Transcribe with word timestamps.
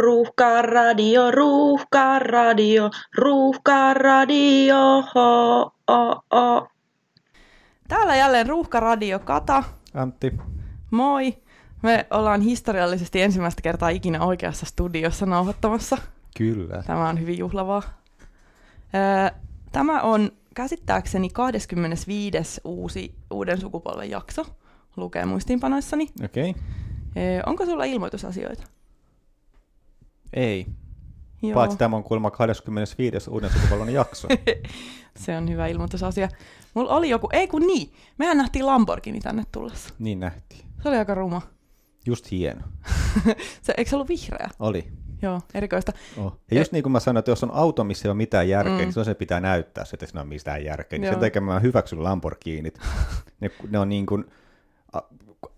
ruuhka 0.00 0.62
radio, 0.62 1.30
ruuhka 1.30 2.18
radio, 2.18 2.90
ruuhka 3.16 3.94
radio, 3.94 5.04
ho, 5.14 5.60
o, 5.88 6.36
o. 6.36 6.68
Täällä 7.88 8.16
jälleen 8.16 8.46
Ruuhka 8.46 8.80
Radio 8.80 9.18
Kata. 9.18 9.64
Antti. 9.94 10.32
Moi. 10.90 11.34
Me 11.82 12.06
ollaan 12.10 12.40
historiallisesti 12.40 13.22
ensimmäistä 13.22 13.62
kertaa 13.62 13.88
ikinä 13.88 14.24
oikeassa 14.24 14.66
studiossa 14.66 15.26
nauhoittamassa. 15.26 15.98
Kyllä. 16.36 16.82
Tämä 16.86 17.08
on 17.08 17.20
hyvin 17.20 17.38
juhlavaa. 17.38 17.82
Öö, 18.94 19.38
Tämä 19.72 20.00
on 20.00 20.30
käsittääkseni 20.54 21.28
25. 21.28 22.60
uusi 22.64 23.14
uuden 23.30 23.60
sukupolven 23.60 24.10
jakso, 24.10 24.46
lukee 24.96 25.24
muistiinpanoissani. 25.24 26.08
Okei. 26.24 26.50
Okay. 26.50 26.62
Öö, 27.16 27.42
Onko 27.46 27.64
sulla 27.66 27.84
ilmoitusasioita? 27.84 28.64
Ei. 30.32 30.66
Joo. 31.42 31.54
Paitsi 31.54 31.78
tämä 31.78 31.96
on 31.96 32.04
kuulemma 32.04 32.30
25. 32.30 33.30
uuden 33.30 33.50
sukupolven 33.50 33.94
jakso. 33.94 34.28
Se 35.16 35.36
on 35.36 35.48
hyvä 35.50 35.66
ilmoitusasia. 35.66 36.28
Mulla 36.74 36.90
oli 36.96 37.08
joku, 37.10 37.28
ei 37.32 37.48
kun 37.48 37.66
niin, 37.66 37.92
mehän 38.18 38.36
nähtiin 38.36 38.66
Lamborghini 38.66 39.20
tänne 39.20 39.42
tullessa. 39.52 39.94
niin 39.98 40.20
nähtiin. 40.20 40.64
Se 40.82 40.88
oli 40.88 40.96
aika 40.96 41.14
ruma. 41.14 41.42
Just 42.06 42.30
hieno. 42.30 42.60
Se, 43.62 43.74
eikö 43.76 43.90
se 43.90 43.96
ollut 43.96 44.08
vihreä? 44.08 44.48
Oli. 44.58 44.92
Joo, 45.22 45.40
erikoista. 45.54 45.92
Oh. 46.16 46.36
Ja 46.50 46.58
just 46.58 46.72
niin 46.72 46.82
kuin 46.82 46.92
mä 46.92 47.00
sanoin, 47.00 47.18
että 47.18 47.30
jos 47.30 47.42
on 47.44 47.50
auto, 47.54 47.84
missä 47.84 48.08
ei 48.08 48.10
ole 48.10 48.16
mitään 48.16 48.48
järkeä, 48.48 48.72
Mm. 48.72 48.78
niin 48.78 49.04
se 49.04 49.14
pitää 49.14 49.40
näyttää, 49.40 49.84
että 49.92 50.06
siinä 50.06 50.20
on 50.20 50.28
mitään 50.28 50.64
järkeä. 50.64 50.98
Niin 50.98 51.12
sen 51.12 51.20
takia 51.20 51.40
mä 51.40 51.60
hyväksyn 51.60 52.04
Lamborghinit. 52.04 52.78
Ne, 53.40 53.50
ne 53.70 53.78
on 53.78 53.88
niin 53.88 54.06
kuin 54.06 54.24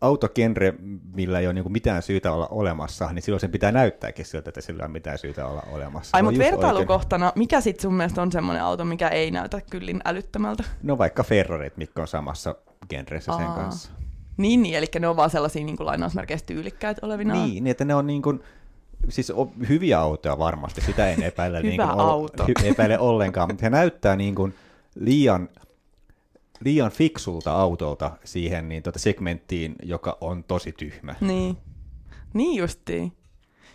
autogenre, 0.00 0.74
millä 1.14 1.38
ei 1.40 1.46
ole 1.46 1.54
niin 1.54 1.72
mitään 1.72 2.02
syytä 2.02 2.32
olla 2.32 2.46
olemassa, 2.50 3.12
niin 3.12 3.22
silloin 3.22 3.40
sen 3.40 3.50
pitää 3.50 3.72
näyttääkin 3.72 4.24
siltä, 4.24 4.50
että 4.50 4.60
sillä 4.60 4.84
on 4.84 4.90
mitään 4.90 5.18
syytä 5.18 5.46
olla 5.46 5.62
olemassa. 5.72 6.16
Ai, 6.16 6.20
on 6.20 6.24
mutta 6.24 6.40
just 6.40 6.44
oikein- 6.46 6.60
vertailukohtana, 6.60 7.32
mikä 7.36 7.60
sit 7.60 7.80
sun 7.80 7.94
mielestä 7.94 8.22
on 8.22 8.32
semmoinen 8.32 8.62
auto, 8.62 8.84
mikä 8.84 9.08
ei 9.08 9.30
näytä 9.30 9.60
kyllin 9.70 10.00
älyttömältä? 10.04 10.64
No 10.82 10.98
vaikka 10.98 11.22
Ferrarit, 11.22 11.76
mitkä 11.76 12.00
on 12.00 12.08
samassa 12.08 12.54
genressä 12.88 13.32
sen 13.36 13.46
Aa. 13.46 13.54
kanssa. 13.54 13.90
Niin, 14.36 14.62
niin, 14.62 14.74
eli 14.74 14.86
ne 15.00 15.08
on 15.08 15.16
vaan 15.16 15.30
sellaisia 15.30 15.64
niin 15.64 15.76
kuin 15.76 15.86
lainausmerkeissä 15.86 16.46
tyylikkäitä 16.46 17.06
olevina. 17.06 17.34
Niin, 17.34 17.64
niin, 17.64 17.66
että 17.70 17.84
ne 17.84 17.94
on 17.94 18.06
niin 18.06 18.22
kuin, 18.22 18.42
siis 19.08 19.30
o- 19.30 19.52
hyviä 19.68 20.00
autoja 20.00 20.38
varmasti, 20.38 20.80
sitä 20.80 21.08
en 21.10 21.22
epäile, 21.22 21.58
Hyvä 21.62 21.68
niin 21.68 21.80
kuin, 21.80 21.90
auto. 22.00 22.46
epäile 22.64 22.98
ollenkaan, 22.98 23.48
mutta 23.48 23.62
he 23.66 23.70
näyttää 23.70 24.16
niin 24.16 24.34
kuin 24.34 24.54
liian, 24.94 25.48
liian 26.64 26.90
fiksulta 26.90 27.52
autolta 27.52 28.10
siihen 28.24 28.68
niin 28.68 28.82
tuota 28.82 28.98
segmenttiin, 28.98 29.74
joka 29.82 30.18
on 30.20 30.44
tosi 30.44 30.72
tyhmä. 30.72 31.14
Niin, 31.20 31.56
niin 32.34 32.58
justiin. 32.58 33.12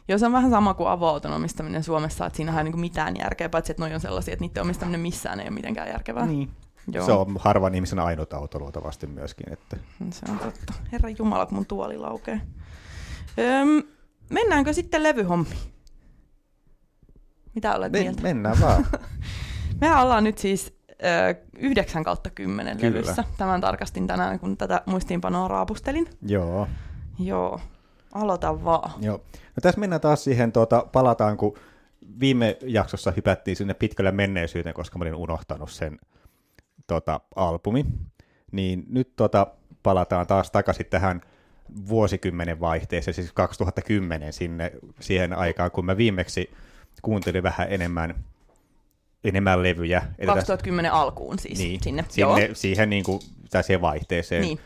Joo, 0.08 0.18
se 0.18 0.26
on 0.26 0.32
vähän 0.32 0.52
sama 0.52 0.74
kuin 0.74 0.90
avoauton 0.90 1.34
omistaminen 1.34 1.84
Suomessa, 1.84 2.26
että 2.26 2.38
siinähän 2.38 2.60
ei 2.60 2.64
niin 2.64 2.72
kuin 2.72 2.82
mitään 2.82 3.16
järkeä, 3.20 3.50
paitsi 3.50 3.72
että 3.72 3.84
noi 3.84 3.94
on 3.94 4.00
sellaisia, 4.00 4.34
että 4.34 4.46
niiden 4.46 4.62
omistaminen 4.62 5.00
missään 5.00 5.40
ei 5.40 5.48
ole 5.48 5.54
mitenkään 5.54 5.88
järkevää. 5.88 6.26
Niin. 6.26 6.50
Joo, 6.92 7.06
Se 7.06 7.12
on 7.12 7.36
harvan 7.40 7.76
ihmisen 7.76 8.00
ainut 8.00 8.34
auto 8.34 8.60
luultavasti 8.60 9.08
myöskin. 9.08 9.54
Että. 9.54 9.78
se 10.12 10.32
on 10.32 10.40
totta. 10.40 10.74
Herra 10.92 11.10
Jumala, 11.10 11.46
kun 11.46 11.56
mun 11.56 11.66
tuoli 11.66 11.98
laukee. 11.98 12.42
Öm, 13.40 13.84
mennäänkö 14.30 14.74
sitten 14.74 15.04
levyhommiin? 15.04 15.58
Mitä 17.56 17.76
olet 17.76 17.92
Men, 17.92 18.02
mieltä? 18.02 18.22
mennään 18.22 18.62
vaan. 18.62 18.88
Mehän 19.82 20.04
ollaan 20.04 20.24
nyt 20.24 20.38
siis 20.38 20.77
9 21.58 22.04
kautta 22.04 22.30
10 22.30 22.78
Kyllä. 22.78 22.94
levyssä. 22.94 23.24
Tämän 23.38 23.62
tarkastin 23.62 24.08
tänään, 24.08 24.40
kun 24.40 24.58
tätä 24.58 24.82
muistiinpanoa 24.86 25.48
raapustelin. 25.48 26.08
Joo. 26.22 26.68
Joo, 27.20 27.60
aloita 28.14 28.64
vaan. 28.64 28.92
Joo. 29.02 29.18
No 29.32 29.62
tässä 29.62 29.80
mennään 29.80 30.02
taas 30.02 30.24
siihen, 30.24 30.52
tuota, 30.52 30.86
palataan, 30.92 31.38
kun 31.38 31.58
viime 32.20 32.58
jaksossa 32.62 33.14
hypättiin 33.16 33.58
sinne 33.58 33.74
pitkälle 33.74 34.12
menneisyyteen, 34.12 34.76
koska 34.76 35.00
mä 35.00 35.04
olin 35.04 35.16
unohtanut 35.16 35.72
sen 35.72 36.00
tota, 36.88 37.20
albumi. 37.36 37.86
Niin 38.52 38.86
nyt 38.90 39.16
tota, 39.16 39.48
palataan 39.84 40.28
taas 40.28 40.52
takaisin 40.52 40.86
tähän 40.86 41.22
vuosikymmenen 41.90 42.60
vaihteeseen, 42.60 43.16
siis 43.16 43.32
2010 43.34 44.34
sinne 44.34 44.72
siihen 45.00 45.34
aikaan, 45.34 45.72
kun 45.72 45.86
mä 45.86 45.98
viimeksi 45.98 46.52
kuuntelin 47.02 47.44
vähän 47.44 47.68
enemmän, 47.70 48.16
enemmän 49.24 49.64
levyjä. 49.64 49.98
Eli 50.00 50.28
tässä- 50.28 50.34
2010 50.34 50.92
alkuun 50.92 51.40
siis 51.40 51.60
niin, 51.60 51.80
sinne. 51.84 52.06
sinne 52.10 52.22
Joo. 52.22 52.38
siihen, 52.54 52.90
niin 52.90 53.04
kuin, 53.04 53.20
tai 53.52 53.64
siihen 53.64 53.82
vaihteeseen 53.82 54.42
Niin. 54.42 54.60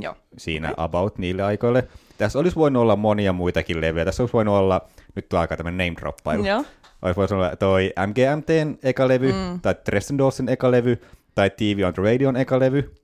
Joo. 0.00 0.16
siinä 0.38 0.74
about 0.76 1.18
niille 1.18 1.42
aikoille. 1.42 1.88
Tässä 2.18 2.38
olisi 2.38 2.56
voinut 2.56 2.82
olla 2.82 2.96
monia 2.96 3.32
muitakin 3.32 3.80
levyjä. 3.80 4.04
Tässä 4.04 4.22
olisi 4.22 4.32
voinut 4.32 4.54
olla, 4.54 4.88
nyt 5.14 5.28
tulee 5.28 5.40
aika 5.40 5.56
tämmöinen 5.56 5.86
name 5.86 6.00
droppailu. 6.00 6.44
Joo. 6.46 6.64
Olisi 7.02 7.16
voinut 7.16 7.32
olla 7.32 7.56
toi 7.56 7.92
MGMTn 8.06 8.78
eka 8.82 9.08
levy, 9.08 9.32
mm. 9.32 9.60
tai 9.60 9.74
Dresden 9.86 10.18
Dollsin 10.18 10.48
eka 10.48 10.70
levy, 10.70 11.02
tai 11.34 11.50
TV 11.50 11.82
on 11.86 11.94
the 11.94 12.02
Radion 12.02 12.36
eka 12.36 12.58
levy. 12.58 12.94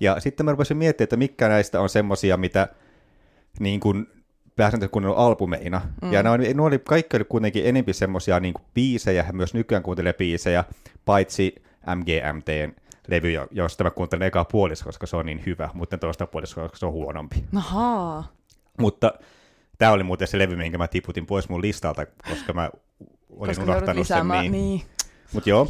Ja 0.00 0.20
sitten 0.20 0.46
mä 0.46 0.50
rupesin 0.52 0.76
miettimään, 0.76 1.04
että 1.06 1.16
mitkä 1.16 1.48
näistä 1.48 1.80
on 1.80 1.88
semmosia, 1.88 2.36
mitä 2.36 2.68
niin 3.60 3.80
kuin 3.80 4.06
ne 5.00 5.08
on 5.08 5.16
albumeina. 5.16 5.80
Mm. 6.02 6.12
Ja 6.12 6.22
ne, 6.22 6.30
on, 6.30 6.40
ne 6.40 6.62
oli, 6.62 6.78
kaikki 6.78 7.16
oli 7.16 7.24
kuitenkin 7.24 7.66
enempi 7.66 7.92
semmosia 7.92 8.40
niin 8.40 8.54
biisejä, 8.74 9.24
ja 9.26 9.32
myös 9.32 9.54
nykyään 9.54 9.82
kuuntelee 9.82 10.12
biisejä, 10.12 10.64
paitsi 11.04 11.54
MGMTn 11.94 12.72
levy, 13.08 13.32
jo- 13.32 13.48
josta 13.50 13.84
mä 13.84 13.90
kuuntelen 13.90 14.26
eka 14.28 14.44
puolisko, 14.44 14.88
koska 14.88 15.06
se 15.06 15.16
on 15.16 15.26
niin 15.26 15.42
hyvä, 15.46 15.70
mutta 15.74 15.98
toista 15.98 16.26
puolisko, 16.26 16.60
koska 16.60 16.76
se 16.76 16.86
on 16.86 16.92
huonompi. 16.92 17.44
Ahaa. 17.56 18.32
Mutta 18.78 19.12
tämä 19.78 19.92
oli 19.92 20.02
muuten 20.02 20.28
se 20.28 20.38
levy, 20.38 20.56
minkä 20.56 20.78
mä 20.78 20.88
tiputin 20.88 21.26
pois 21.26 21.48
mun 21.48 21.62
listalta, 21.62 22.06
koska 22.30 22.52
mä 22.52 22.70
olin 23.30 23.48
Koska 23.48 23.62
unohtanut 23.62 24.06
sen 24.06 24.28
niin. 24.28 24.52
niin. 24.52 24.82
Mutta 25.32 25.50
joo, 25.50 25.68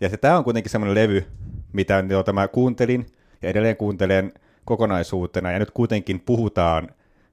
ja 0.00 0.08
se, 0.08 0.16
tämä 0.16 0.38
on 0.38 0.44
kuitenkin 0.44 0.70
semmoinen 0.70 0.94
levy, 0.94 1.26
mitä 1.72 2.04
jota 2.08 2.32
mä 2.32 2.48
kuuntelin 2.48 3.06
ja 3.42 3.48
edelleen 3.48 3.76
kuuntelen 3.76 4.32
kokonaisuutena, 4.64 5.52
ja 5.52 5.58
nyt 5.58 5.70
kuitenkin 5.70 6.20
puhutaan 6.20 6.88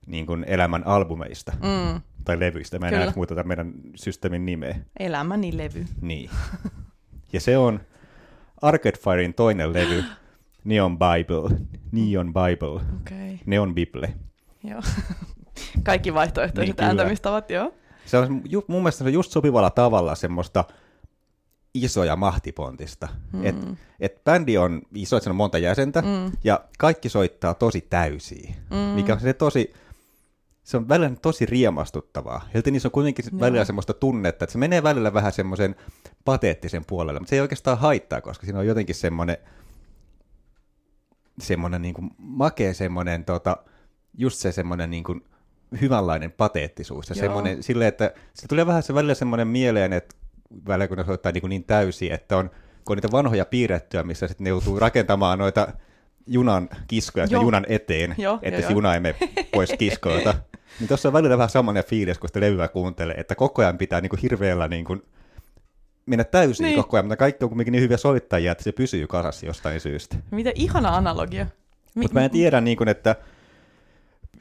niin 0.05 0.25
kuin 0.25 0.43
elämän 0.47 0.87
albumeista 0.87 1.51
Mm. 1.51 2.01
tai 2.25 2.39
levyistä. 2.39 2.79
Mä 2.79 2.87
en 2.87 2.93
enää 2.93 3.13
muuteta 3.15 3.43
meidän 3.43 3.73
systeemin 3.95 4.45
nimeä. 4.45 4.75
Elämäni 4.99 5.57
levy. 5.57 5.85
Niin. 6.01 6.29
Ja 7.33 7.39
se 7.41 7.57
on 7.57 7.79
Arcade 8.61 8.97
Firein 8.97 9.33
toinen 9.33 9.73
levy, 9.73 10.03
Neon 10.63 10.97
Bible, 10.99 11.57
Neon 11.91 12.33
Bible, 12.33 12.69
okay. 13.01 13.37
Neon 13.45 13.75
Bible. 13.75 14.13
joo. 14.63 14.81
Kaikki 15.83 16.13
vaihtoehtoiset 16.13 16.77
Niin, 16.77 16.85
ääntämistavat, 16.85 17.49
joo. 17.49 17.73
Se 18.05 18.17
on 18.17 18.41
ju, 18.49 18.65
mun 18.67 18.81
mielestä 18.81 18.97
se 18.97 19.03
on 19.03 19.13
just 19.13 19.31
sopivalla 19.31 19.69
tavalla 19.69 20.15
semmoista 20.15 20.63
isoja 21.73 22.15
mahtipontista. 22.15 23.07
Mm. 23.33 23.45
Et, 23.45 23.55
et 23.99 24.23
bändi 24.23 24.57
on 24.57 24.81
iso, 24.95 25.17
että 25.17 25.29
on 25.29 25.35
monta 25.35 25.57
jäsentä, 25.57 26.01
mm. 26.01 26.31
ja 26.43 26.59
kaikki 26.77 27.09
soittaa 27.09 27.53
tosi 27.53 27.81
täysiä, 27.81 28.53
mm. 28.69 28.77
mikä 28.77 29.13
on 29.13 29.19
se 29.19 29.33
tosi, 29.33 29.73
se 30.65 30.77
on 30.77 30.89
välillä 30.89 31.15
tosi 31.21 31.45
riemastuttavaa. 31.45 32.47
Silti 32.53 32.71
niissä 32.71 32.87
on 32.87 32.91
kuitenkin 32.91 33.25
Joo. 33.31 33.39
välillä 33.39 33.65
semmoista 33.65 33.93
tunnetta, 33.93 34.45
että 34.45 34.51
se 34.51 34.57
menee 34.57 34.83
välillä 34.83 35.13
vähän 35.13 35.31
semmoisen 35.31 35.75
pateettisen 36.25 36.85
puolelle, 36.85 37.19
mutta 37.19 37.29
se 37.29 37.35
ei 37.35 37.41
oikeastaan 37.41 37.77
haittaa, 37.77 38.21
koska 38.21 38.45
siinä 38.45 38.59
on 38.59 38.67
jotenkin 38.67 38.95
semmoinen, 38.95 39.37
semmoinen 41.39 41.81
niin 41.81 41.93
kuin 41.93 42.09
makea 42.17 42.73
semmoinen, 42.73 43.25
tota, 43.25 43.57
just 44.17 44.39
se 44.39 44.51
semmoinen 44.51 44.91
niin 44.91 45.03
kuin 45.03 45.25
hyvänlainen 45.81 46.31
pateettisuus. 46.31 47.09
Ja 47.09 47.15
Joo. 47.15 47.21
semmoinen, 47.21 47.63
silleen, 47.63 47.87
että 47.87 48.13
se 48.33 48.47
tulee 48.47 48.65
vähän 48.65 48.83
se 48.83 48.93
välillä 48.93 49.13
semmoinen 49.13 49.47
mieleen, 49.47 49.93
että 49.93 50.15
välillä 50.67 50.87
kun 50.87 50.97
ne 50.97 51.05
soittaa 51.05 51.31
niin, 51.31 51.41
kuin 51.41 51.49
niin 51.49 51.63
täysin, 51.63 52.11
että 52.11 52.37
on, 52.37 52.49
kun 52.49 52.93
on 52.93 52.97
niitä 52.97 53.11
vanhoja 53.11 53.45
piirrettyjä, 53.45 54.03
missä 54.03 54.27
sitten 54.27 54.43
ne 54.43 54.49
joutuu 54.49 54.79
rakentamaan 54.79 55.39
noita 55.39 55.67
junan 56.27 56.69
kiskoja 56.87 57.27
junan 57.29 57.65
eteen, 57.69 58.15
Joo, 58.17 58.39
että 58.41 58.59
joo, 58.59 58.61
se 58.61 58.73
joo. 58.73 58.77
juna 58.77 58.93
ei 58.93 58.99
mene 58.99 59.15
pois 59.53 59.73
kiskoilta. 59.79 60.33
niin 60.79 60.87
tuossa 60.87 61.09
on 61.09 61.13
välillä 61.13 61.37
vähän 61.37 61.49
samanen 61.49 61.83
fiilis, 61.83 62.19
kun 62.19 62.29
sitä 62.29 62.39
levyä 62.39 62.67
kuuntelee, 62.67 63.15
että 63.17 63.35
koko 63.35 63.61
ajan 63.61 63.77
pitää 63.77 64.01
niin 64.01 64.09
kuin 64.09 64.19
hirveällä 64.21 64.67
niin 64.67 64.85
kuin 64.85 65.03
mennä 66.05 66.23
täysin 66.23 66.63
Niin. 66.63 66.75
koko 66.75 66.97
ajan, 66.97 67.05
mutta 67.05 67.17
kaikki 67.17 67.43
on 67.43 67.49
kuitenkin 67.49 67.71
niin 67.71 67.81
hyviä 67.83 67.97
soittajia, 67.97 68.51
että 68.51 68.63
se 68.63 68.71
pysyy 68.71 69.07
kasassa 69.07 69.45
jostain 69.45 69.79
syystä. 69.79 70.15
Miten 70.31 70.53
ihana 70.55 70.95
analogia. 70.95 71.45
Mi- 71.95 72.01
Mutta 72.01 72.13
mä 72.19 72.25
en 72.25 72.31
tiedä, 72.31 72.61
niin 72.61 72.77
kuin, 72.77 72.87
että 72.87 73.15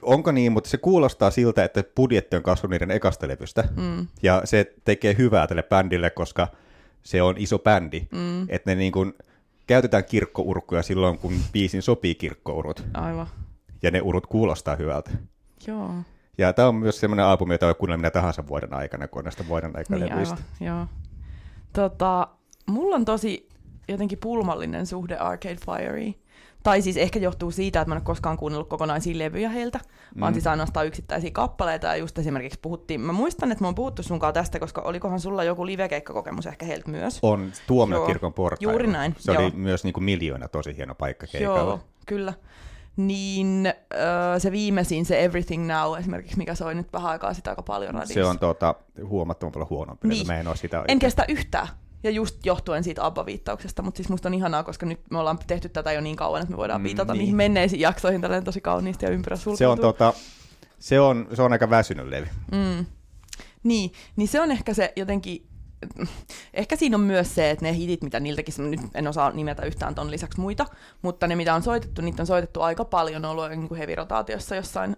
onko 0.02 0.32
niin, 0.32 0.52
mutta 0.52 0.70
se 0.70 0.76
kuulostaa 0.76 1.30
siltä, 1.30 1.64
että 1.64 1.84
budjetti 1.96 2.36
on 2.36 2.42
kasvanut 2.42 2.70
niiden 2.70 2.90
ekasta 2.90 3.28
levystä. 3.28 3.64
Mm. 3.76 4.06
Ja 4.22 4.42
se 4.44 4.72
tekee 4.84 5.14
hyvää 5.18 5.46
tälle 5.46 5.62
bändille, 5.62 6.10
koska 6.10 6.48
se 7.02 7.22
on 7.22 7.34
iso 7.38 7.58
bändi. 7.58 8.06
Mm. 8.12 8.42
Että 8.48 8.70
ne 8.70 8.74
niin 8.74 8.92
kuin, 8.92 9.12
käytetään 9.66 10.04
kirkkourkkuja 10.04 10.82
silloin, 10.82 11.18
kun 11.18 11.32
biisin 11.52 11.82
sopii 11.82 12.14
kirkkourut. 12.14 12.84
Aivan. 12.94 13.26
Ja 13.82 13.90
ne 13.90 14.00
urut 14.00 14.26
kuulostaa 14.26 14.76
hyvältä. 14.76 15.10
Joo. 15.66 15.90
Ja 16.38 16.52
tämä 16.52 16.68
on 16.68 16.74
myös 16.74 17.00
semmoinen 17.00 17.26
albumi, 17.26 17.54
jota 17.54 17.66
voi 17.66 17.74
kuunnella 17.74 17.98
minä 17.98 18.10
tahansa 18.10 18.46
vuoden 18.46 18.74
aikana, 18.74 19.08
kun 19.08 19.18
on 19.18 19.24
näistä 19.24 19.48
vuoden 19.48 19.76
aikana 19.76 20.00
Niin, 20.00 20.12
levyistä. 20.12 20.36
aivan. 20.60 20.76
Joo. 20.78 20.86
Tota, 21.72 22.28
mulla 22.66 22.96
on 22.96 23.04
tosi 23.04 23.48
jotenkin 23.88 24.18
pulmallinen 24.18 24.86
suhde 24.86 25.16
Arcade 25.16 25.56
Fireen. 25.56 26.14
Tai 26.62 26.82
siis 26.82 26.96
ehkä 26.96 27.18
johtuu 27.18 27.50
siitä, 27.50 27.80
että 27.80 27.88
mä 27.88 27.94
en 27.94 28.00
ole 28.00 28.04
koskaan 28.04 28.36
kuunnellut 28.36 28.68
kokonaisia 28.68 29.18
levyjä 29.18 29.48
heiltä, 29.48 29.78
mm. 30.14 30.20
vaan 30.20 30.34
siis 30.34 30.46
ainoastaan 30.46 30.86
yksittäisiä 30.86 31.30
kappaleita. 31.30 31.86
Ja 31.86 31.96
just 31.96 32.18
esimerkiksi 32.18 32.58
puhuttiin, 32.62 33.00
mä 33.00 33.12
muistan, 33.12 33.52
että 33.52 33.64
mä 33.64 33.68
oon 33.68 33.74
puhuttu 33.74 34.02
sunkaan 34.02 34.34
tästä, 34.34 34.60
koska 34.60 34.80
olikohan 34.80 35.20
sulla 35.20 35.44
joku 35.44 35.66
livekeikkakokemus 35.66 36.46
ehkä 36.46 36.66
heiltä 36.66 36.90
myös. 36.90 37.18
On 37.22 37.52
Tuomiokirkon 37.66 38.32
portailla. 38.32 38.72
Juuri 38.72 38.86
näin. 38.86 39.14
Se 39.18 39.32
joo. 39.32 39.42
oli 39.42 39.50
myös 39.54 39.84
niin 39.84 39.92
kuin 39.94 40.04
miljoona 40.04 40.48
tosi 40.48 40.76
hieno 40.76 40.94
paikka 40.94 41.26
keikalla. 41.26 41.58
Joo, 41.58 41.80
kyllä. 42.06 42.32
Niin 42.96 43.66
äh, 43.66 43.72
se 44.38 44.52
viimeisin, 44.52 45.06
se 45.06 45.24
Everything 45.24 45.66
Now 45.72 45.98
esimerkiksi, 45.98 46.38
mikä 46.38 46.54
soi 46.54 46.74
nyt 46.74 46.92
vähän 46.92 47.10
aikaa 47.10 47.34
sitä 47.34 47.50
aika 47.50 47.62
paljon 47.62 47.94
radiossa. 47.94 48.14
Se 48.14 48.24
on 48.24 48.38
tuota, 48.38 48.74
huomattavan 49.04 49.52
paljon 49.52 49.70
huonompi. 49.70 50.08
Niin. 50.08 50.26
Mä 50.26 50.40
en 50.40 50.48
ole 50.48 50.56
sitä 50.56 50.84
En 50.88 50.98
kestä 50.98 51.24
yhtään. 51.28 51.68
Ja 52.02 52.10
just 52.10 52.46
johtuen 52.46 52.84
siitä 52.84 53.06
ABBA-viittauksesta, 53.06 53.82
mutta 53.82 53.96
siis 53.96 54.08
musta 54.08 54.28
on 54.28 54.34
ihanaa, 54.34 54.62
koska 54.62 54.86
nyt 54.86 55.00
me 55.10 55.18
ollaan 55.18 55.38
tehty 55.46 55.68
tätä 55.68 55.92
jo 55.92 56.00
niin 56.00 56.16
kauan, 56.16 56.40
että 56.42 56.50
me 56.50 56.56
voidaan 56.56 56.80
Mm, 56.80 56.84
viitata 56.84 57.12
niin. 57.12 57.18
niihin 57.18 57.36
menneisiin 57.36 57.80
jaksoihin 57.80 58.20
tälleen 58.20 58.44
tosi 58.44 58.60
kauniisti 58.60 59.06
ja 59.06 59.10
ympyrä 59.12 59.36
Se 59.36 59.66
on, 59.66 59.78
tota, 59.78 60.12
se, 60.78 61.00
on, 61.00 61.28
se 61.34 61.42
on 61.42 61.52
aika 61.52 61.70
väsynyt 61.70 62.06
levy. 62.06 62.26
Mm. 62.52 62.86
Niin, 63.62 63.92
niin 64.16 64.28
se 64.28 64.40
on 64.40 64.50
ehkä 64.50 64.74
se 64.74 64.92
jotenkin, 64.96 65.46
ehkä 66.54 66.76
siinä 66.76 66.96
on 66.96 67.00
myös 67.00 67.34
se, 67.34 67.50
että 67.50 67.64
ne 67.64 67.74
hitit, 67.74 68.02
mitä 68.02 68.20
niiltäkin, 68.20 68.54
nyt 68.70 68.80
en 68.94 69.08
osaa 69.08 69.30
nimetä 69.30 69.62
yhtään 69.66 69.94
ton 69.94 70.10
lisäksi 70.10 70.40
muita, 70.40 70.66
mutta 71.02 71.26
ne 71.26 71.36
mitä 71.36 71.54
on 71.54 71.62
soitettu, 71.62 72.02
niitä 72.02 72.22
on 72.22 72.26
soitettu 72.26 72.60
aika 72.62 72.84
paljon 72.84 73.24
ollut 73.24 73.48
niin 73.50 73.74
heavy-rotaatiossa 73.76 74.56
jossain 74.56 74.96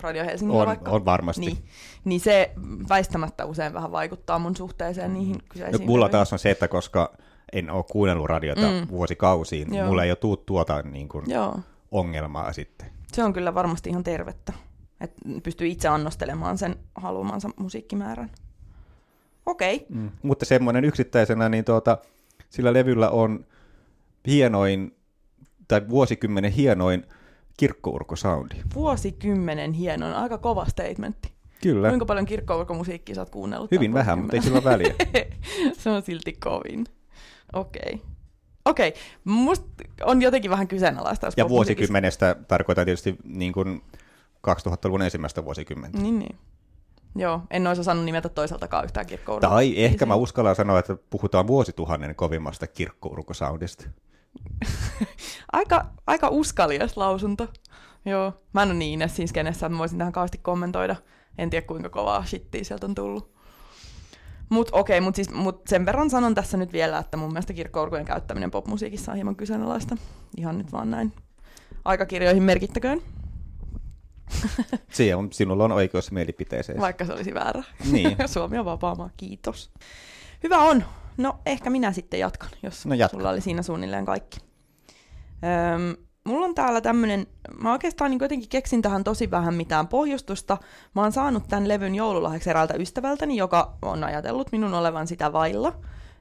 Radio 0.00 0.24
Helsingillä 0.24 0.60
On, 0.60 0.66
vaikka. 0.68 0.90
on 0.90 1.04
varmasti. 1.04 1.40
Niin, 1.40 1.58
niin 2.04 2.20
se 2.20 2.52
väistämättä 2.88 3.44
usein 3.44 3.74
vähän 3.74 3.92
vaikuttaa 3.92 4.38
mun 4.38 4.56
suhteeseen 4.56 5.12
niihin 5.14 5.32
No, 5.36 5.42
kyseisiin. 5.48 5.86
mulla 5.86 6.04
levyihin. 6.04 6.12
taas 6.12 6.32
on 6.32 6.38
se, 6.38 6.50
että 6.50 6.68
koska 6.68 7.12
en 7.52 7.70
ole 7.70 7.84
kuunnellut 7.90 8.26
radiota 8.26 8.60
Mm. 8.60 8.66
mm. 8.74 8.88
vuosikausiin, 8.88 9.74
Joo. 9.74 9.86
mulla 9.86 10.04
ei 10.04 10.10
ole 10.10 10.16
tuu 10.16 10.36
tuota 10.36 10.82
niin 10.82 11.08
kuin, 11.08 11.24
Joo, 11.30 11.58
ongelmaa 11.90 12.52
sitten. 12.52 12.86
se 13.12 13.24
on 13.24 13.32
kyllä 13.32 13.54
varmasti 13.54 13.90
ihan 13.90 14.04
tervettä, 14.04 14.52
että 15.00 15.22
pystyy 15.42 15.66
itse 15.68 15.88
annostelemaan 15.88 16.58
sen 16.58 16.76
haluamansa 16.94 17.50
musiikkimäärän. 17.56 18.30
Okei, 19.46 19.86
Mm. 19.88 20.10
Mutta 20.22 20.44
semmoinen 20.44 20.84
yksittäisenä, 20.84 21.48
niin 21.48 21.64
tuota, 21.64 21.98
sillä 22.50 22.72
levyllä 22.72 23.10
on 23.10 23.46
hienoin, 24.26 24.96
tai 25.68 25.88
vuosikymmenen 25.88 26.52
hienoin 26.52 27.06
kirkkourkosoundi. 27.56 28.54
vuosikymmenen 28.74 29.72
hienoin, 29.72 30.14
aika 30.14 30.38
kova 30.38 30.64
statementti. 30.64 31.32
Kyllä, 31.62 31.88
Kuinka 31.88 32.06
paljon 32.06 32.26
kirkkourkomusiikkia 32.26 33.14
sä 33.14 33.20
oot 33.20 33.30
kuunnellut? 33.30 33.70
hyvin 33.70 33.94
vähän, 33.94 34.18
mutta 34.18 34.36
ei 34.36 34.42
sillä 34.42 34.64
väliä. 34.64 34.94
se 35.78 35.90
on 35.90 36.02
silti 36.02 36.32
kovin. 36.32 36.86
Okei. 37.52 38.00
Okei, 38.64 38.94
musta 39.24 39.66
on 40.02 40.22
jotenkin 40.22 40.50
vähän 40.50 40.68
kyseenalaista. 40.68 41.28
Ja 41.36 41.48
vuosikymmenestä 41.48 42.36
tarkoitan 42.48 42.84
tietysti 42.84 43.16
niin 43.24 43.52
kuin 43.52 43.82
2000-luvun 44.48 45.02
ensimmäistä 45.02 45.44
vuosikymmentä. 45.44 45.98
Niin, 45.98 46.18
niin. 46.18 46.36
Joo, 47.16 47.40
en 47.50 47.66
olisi 47.66 47.80
osannut 47.80 48.04
nimetä 48.04 48.28
toiseltakaan 48.28 48.84
yhtään 48.84 49.06
kirkkourkoa. 49.06 49.50
Tai 49.50 49.84
ehkä 49.84 50.06
mä 50.06 50.14
uskallan 50.14 50.56
sanoa, 50.56 50.78
että 50.78 50.96
puhutaan 51.10 51.46
vuosituhannen 51.46 52.14
kovimmasta 52.14 52.66
kirkkourkosoundista. 52.66 53.84
Aika, 55.52 55.86
aika 56.06 56.28
uskalias 56.28 56.96
lausunto. 56.96 57.48
Joo, 58.04 58.32
mä 58.52 58.62
en 58.62 58.68
ole 58.68 58.78
niin 58.78 58.92
Ines 58.92 59.16
siinä 59.16 59.28
skenessä, 59.28 59.66
että 59.66 59.74
mä 59.74 59.78
voisin 59.78 59.98
tähän 59.98 60.12
kauheasti 60.12 60.38
kommentoida. 60.38 60.96
En 61.38 61.50
tiedä 61.50 61.66
kuinka 61.66 61.88
kovaa 61.88 62.24
shittiä 62.24 62.64
sieltä 62.64 62.86
on 62.86 62.94
tullut. 62.94 63.34
Mut 64.48 64.68
okei, 64.72 65.00
mut, 65.00 65.14
siis, 65.14 65.30
mut 65.30 65.62
sen 65.68 65.86
verran 65.86 66.10
sanon 66.10 66.34
tässä 66.34 66.56
nyt 66.56 66.72
vielä, 66.72 66.98
että 66.98 67.16
mun 67.16 67.32
mielestä 67.32 67.52
kirkkourkujen 67.52 68.04
käyttäminen 68.04 68.50
popmusiikissa 68.50 69.12
on 69.12 69.16
hieman 69.16 69.36
kyseenalaista. 69.36 69.96
Ihan 70.36 70.58
nyt 70.58 70.72
vaan 70.72 70.90
näin 70.90 71.12
aikakirjoihin 71.84 72.42
merkittäköön, 72.42 73.02
On, 75.16 75.32
sinulla 75.32 75.64
on 75.64 75.72
oikeus 75.72 76.12
mielipiteeseen. 76.12 76.80
vaikka 76.80 77.04
se 77.04 77.12
olisi 77.12 77.34
väärä. 77.34 77.62
Niin. 77.90 78.16
Suomi 78.26 78.58
on 78.58 78.64
vapaa 78.64 78.94
maa, 78.94 79.10
kiitos. 79.16 79.70
Hyvä 80.42 80.58
on. 80.58 80.84
No 81.16 81.38
ehkä 81.46 81.70
minä 81.70 81.92
sitten 81.92 82.20
jatkan, 82.20 82.48
jos 82.62 82.86
No 82.86 82.94
jatka. 82.94 83.16
sulla 83.18 83.30
oli 83.30 83.40
siinä 83.40 83.62
suunnilleen 83.62 84.04
kaikki. 84.04 84.38
Öm, 85.74 85.96
mulla 86.24 86.46
on 86.46 86.54
täällä 86.54 86.80
tämmönen, 86.80 87.26
mä 87.60 87.72
oikeastaan 87.72 88.10
niin 88.10 88.20
jotenkin 88.22 88.48
keksin 88.48 88.82
tähän 88.82 89.04
tosi 89.04 89.30
vähän 89.30 89.54
mitään 89.54 89.88
pohjustusta. 89.88 90.58
Mä 90.94 91.02
oon 91.02 91.12
saanut 91.12 91.48
tämän 91.48 91.68
levyn 91.68 91.94
joululahjaksi 91.94 92.50
eräältä 92.50 92.74
ystävältäni, 92.74 93.36
joka 93.36 93.76
on 93.82 94.04
ajatellut 94.04 94.52
minun 94.52 94.74
olevan 94.74 95.06
sitä 95.06 95.32
vailla. 95.32 95.72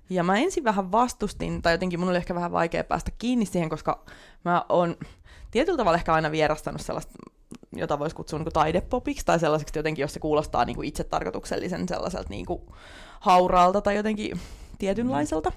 Ja 0.10 0.24
mä 0.24 0.38
ensin 0.38 0.64
vähän 0.64 0.92
vastustin, 0.92 1.62
tai 1.62 1.74
jotenkin 1.74 2.00
mun 2.00 2.10
oli 2.10 2.18
ehkä 2.18 2.36
vähän 2.36 2.52
vaikea 2.52 2.84
päästä 2.84 3.12
kiinni 3.18 3.46
siihen, 3.46 3.70
koska 3.70 4.04
mä 4.46 4.66
oon 4.70 4.96
tietyllä 5.52 5.78
tavalla 5.78 5.98
ehkä 5.98 6.14
aina 6.14 6.32
vierastanut 6.32 6.82
sellaista, 6.82 7.14
jota 7.76 8.00
voisi 8.00 8.16
kutsua 8.16 8.40
niin 8.40 8.54
taidepopiksi, 8.54 9.26
tai 9.26 9.40
sellaiseksi 9.40 9.80
jotenkin, 9.80 10.02
jos 10.02 10.14
se 10.14 10.20
kuulostaa 10.20 10.66
niin 10.66 10.84
itse 10.84 11.04
tarkoituksellisen 11.04 11.88
sellaiselta 11.88 12.30
niin 12.30 12.46
kuin 12.46 12.62
hauraalta 13.20 13.82
tai 13.82 13.96
jotenkin 13.96 14.40
tietynlaiselta. 14.80 15.52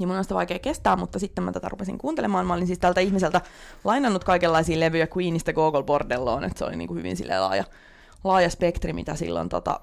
Ja 0.00 0.06
mun 0.06 0.16
on 0.16 0.24
sitä 0.24 0.34
vaikea 0.34 0.58
kestää, 0.58 0.96
mutta 0.96 1.18
sitten 1.18 1.44
mä 1.44 1.52
tätä 1.52 1.68
rupesin 1.68 1.98
kuuntelemaan. 1.98 2.46
Mä 2.46 2.54
olin 2.54 2.66
siis 2.66 2.78
tältä 2.78 3.00
ihmiseltä 3.00 3.40
lainannut 3.84 4.24
kaikenlaisia 4.24 4.80
levyjä 4.80 5.08
Queenista 5.16 5.52
Google 5.52 5.82
Bordelloon, 5.82 6.44
että 6.44 6.58
se 6.58 6.64
oli 6.64 6.76
niin 6.76 6.88
kuin 6.88 6.98
hyvin 6.98 7.16
silleen 7.16 7.40
laaja, 7.40 7.64
laaja 8.24 8.50
spektri, 8.50 8.92
mitä 8.92 9.14
silloin 9.14 9.48
tota, 9.48 9.80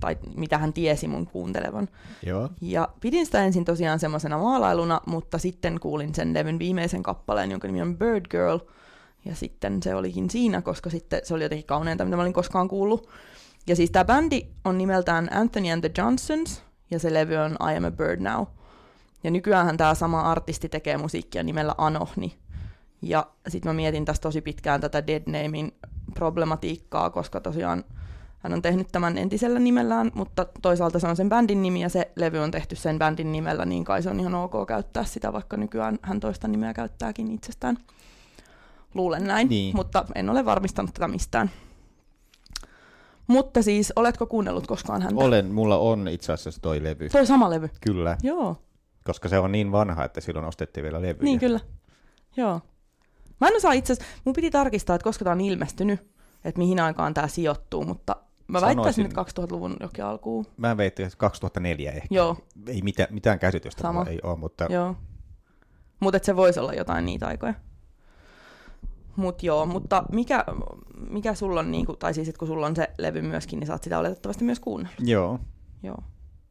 tai 0.00 0.16
mitä 0.36 0.58
hän 0.58 0.72
tiesi 0.72 1.08
mun 1.08 1.26
kuuntelevan. 1.26 1.88
Joo. 2.26 2.48
Ja 2.60 2.88
pidin 3.00 3.26
sitä 3.26 3.44
ensin 3.44 3.64
tosiaan 3.64 3.98
semmoisena 3.98 4.38
maalailuna, 4.38 5.00
mutta 5.06 5.38
sitten 5.38 5.80
kuulin 5.80 6.14
sen 6.14 6.34
levyn 6.34 6.58
viimeisen 6.58 7.02
kappaleen, 7.02 7.50
jonka 7.50 7.68
nimi 7.68 7.82
on 7.82 7.98
Bird 7.98 8.26
Girl. 8.30 8.58
Ja 9.24 9.34
sitten 9.34 9.82
se 9.82 9.94
olikin 9.94 10.30
siinä, 10.30 10.62
koska 10.62 10.90
sitten 10.90 11.20
se 11.24 11.34
oli 11.34 11.42
jotenkin 11.42 11.66
kauneinta, 11.66 12.04
mitä 12.04 12.16
mä 12.16 12.22
olin 12.22 12.32
koskaan 12.32 12.68
kuullut. 12.68 13.08
Ja 13.66 13.76
siis 13.76 13.90
tämä 13.90 14.04
bändi 14.04 14.46
on 14.64 14.78
nimeltään 14.78 15.28
Anthony 15.32 15.70
and 15.70 15.80
the 15.80 16.02
Johnsons, 16.02 16.62
ja 16.90 16.98
se 16.98 17.14
levy 17.14 17.36
on 17.36 17.56
I 17.72 17.76
Am 17.76 17.84
a 17.84 17.90
Bird 17.90 18.20
Now. 18.20 18.46
Ja 19.24 19.30
nykyään 19.30 19.76
tämä 19.76 19.94
sama 19.94 20.20
artisti 20.20 20.68
tekee 20.68 20.96
musiikkia 20.96 21.42
nimellä 21.42 21.74
Anohni. 21.78 22.36
Ja 23.02 23.26
sitten 23.48 23.68
mä 23.68 23.72
mietin 23.72 24.04
tässä 24.04 24.22
tosi 24.22 24.40
pitkään 24.40 24.80
tätä 24.80 25.06
Dead 25.06 25.22
Namein 25.26 25.72
problematiikkaa, 26.14 27.10
koska 27.10 27.40
tosiaan 27.40 27.84
hän 28.38 28.52
on 28.52 28.62
tehnyt 28.62 28.88
tämän 28.92 29.18
entisellä 29.18 29.58
nimellään, 29.58 30.10
mutta 30.14 30.46
toisaalta 30.62 30.98
se 30.98 31.06
on 31.06 31.16
sen 31.16 31.28
bändin 31.28 31.62
nimi 31.62 31.82
ja 31.82 31.88
se 31.88 32.10
levy 32.16 32.38
on 32.38 32.50
tehty 32.50 32.76
sen 32.76 32.98
bändin 32.98 33.32
nimellä, 33.32 33.64
niin 33.64 33.84
kai 33.84 34.02
se 34.02 34.10
on 34.10 34.20
ihan 34.20 34.34
ok 34.34 34.68
käyttää 34.68 35.04
sitä, 35.04 35.32
vaikka 35.32 35.56
nykyään 35.56 35.98
hän 36.02 36.20
toista 36.20 36.48
nimeä 36.48 36.74
käyttääkin 36.74 37.30
itsestään. 37.30 37.78
Luulen 38.94 39.24
näin, 39.24 39.48
Niin. 39.48 39.76
mutta 39.76 40.04
en 40.14 40.30
ole 40.30 40.44
varmistanut 40.44 40.94
tätä 40.94 41.08
mistään. 41.08 41.50
Mutta 43.26 43.62
siis, 43.62 43.92
oletko 43.96 44.26
kuunnellut 44.26 44.66
koskaan 44.66 45.02
häntä? 45.02 45.24
Olen, 45.24 45.46
mulla 45.52 45.78
on 45.78 46.08
itse 46.08 46.32
asiassa 46.32 46.60
toi 46.62 46.82
levy. 46.82 47.08
Toi 47.08 47.26
sama 47.26 47.50
levy. 47.50 47.70
Kyllä, 47.80 48.16
Joo, 48.22 48.56
koska 49.04 49.28
se 49.28 49.38
on 49.38 49.52
niin 49.52 49.72
vanha, 49.72 50.04
että 50.04 50.20
silloin 50.20 50.46
ostettiin 50.46 50.82
vielä 50.84 51.02
levyjä. 51.02 51.24
niin 51.24 51.38
kyllä. 51.38 51.60
Joo. 52.36 52.60
Mä 53.40 53.48
en 53.48 53.56
osaa 53.56 53.72
itse 53.72 53.92
asiassa, 53.92 54.12
mun 54.24 54.32
piti 54.32 54.50
tarkistaa, 54.50 54.96
että 54.96 55.04
koska 55.04 55.24
tämä 55.24 55.32
on 55.32 55.40
ilmestynyt, 55.40 56.00
että 56.44 56.58
mihin 56.58 56.80
aikaan 56.80 57.14
tämä 57.14 57.28
sijoittuu, 57.28 57.84
mutta 57.84 58.16
mä 58.46 58.60
väittäisin, 58.60 59.04
Sanoisin- 59.04 59.30
että 59.34 59.42
2000-luvun 59.42 59.76
jokin 59.80 60.04
alkuun. 60.04 60.46
Mä 60.56 60.76
veitin, 60.76 61.06
että 61.06 61.18
2004 61.18 61.92
ehkä. 61.92 62.06
Joo, 62.10 62.36
Ei 62.66 62.82
mitään, 62.82 63.08
mitään 63.14 63.38
käsitystä 63.38 63.82
Sama. 63.82 64.04
ei 64.08 64.18
ole, 64.22 64.36
mutta 64.38 64.66
Joo. 64.70 64.96
Mutta 66.00 66.18
se 66.22 66.36
voisi 66.36 66.60
olla 66.60 66.74
jotain 66.74 67.04
niitä 67.04 67.26
aikoja. 67.26 67.54
Mut 69.20 69.42
joo, 69.42 69.66
mutta 69.66 70.04
mikä, 70.12 70.44
mikä 71.10 71.34
sulla 71.34 71.60
on, 71.60 71.70
niinku, 71.70 71.96
tai 71.96 72.14
siis 72.14 72.28
et 72.28 72.38
kun 72.38 72.48
sulla 72.48 72.66
on 72.66 72.76
se 72.76 72.90
levy 72.98 73.22
myöskin, 73.22 73.60
niin 73.60 73.66
saat 73.66 73.82
sitä 73.82 73.98
oletettavasti 73.98 74.44
myös 74.44 74.60
kuunnella. 74.60 74.96
joo, 75.00 75.38
Joo. 75.82 75.98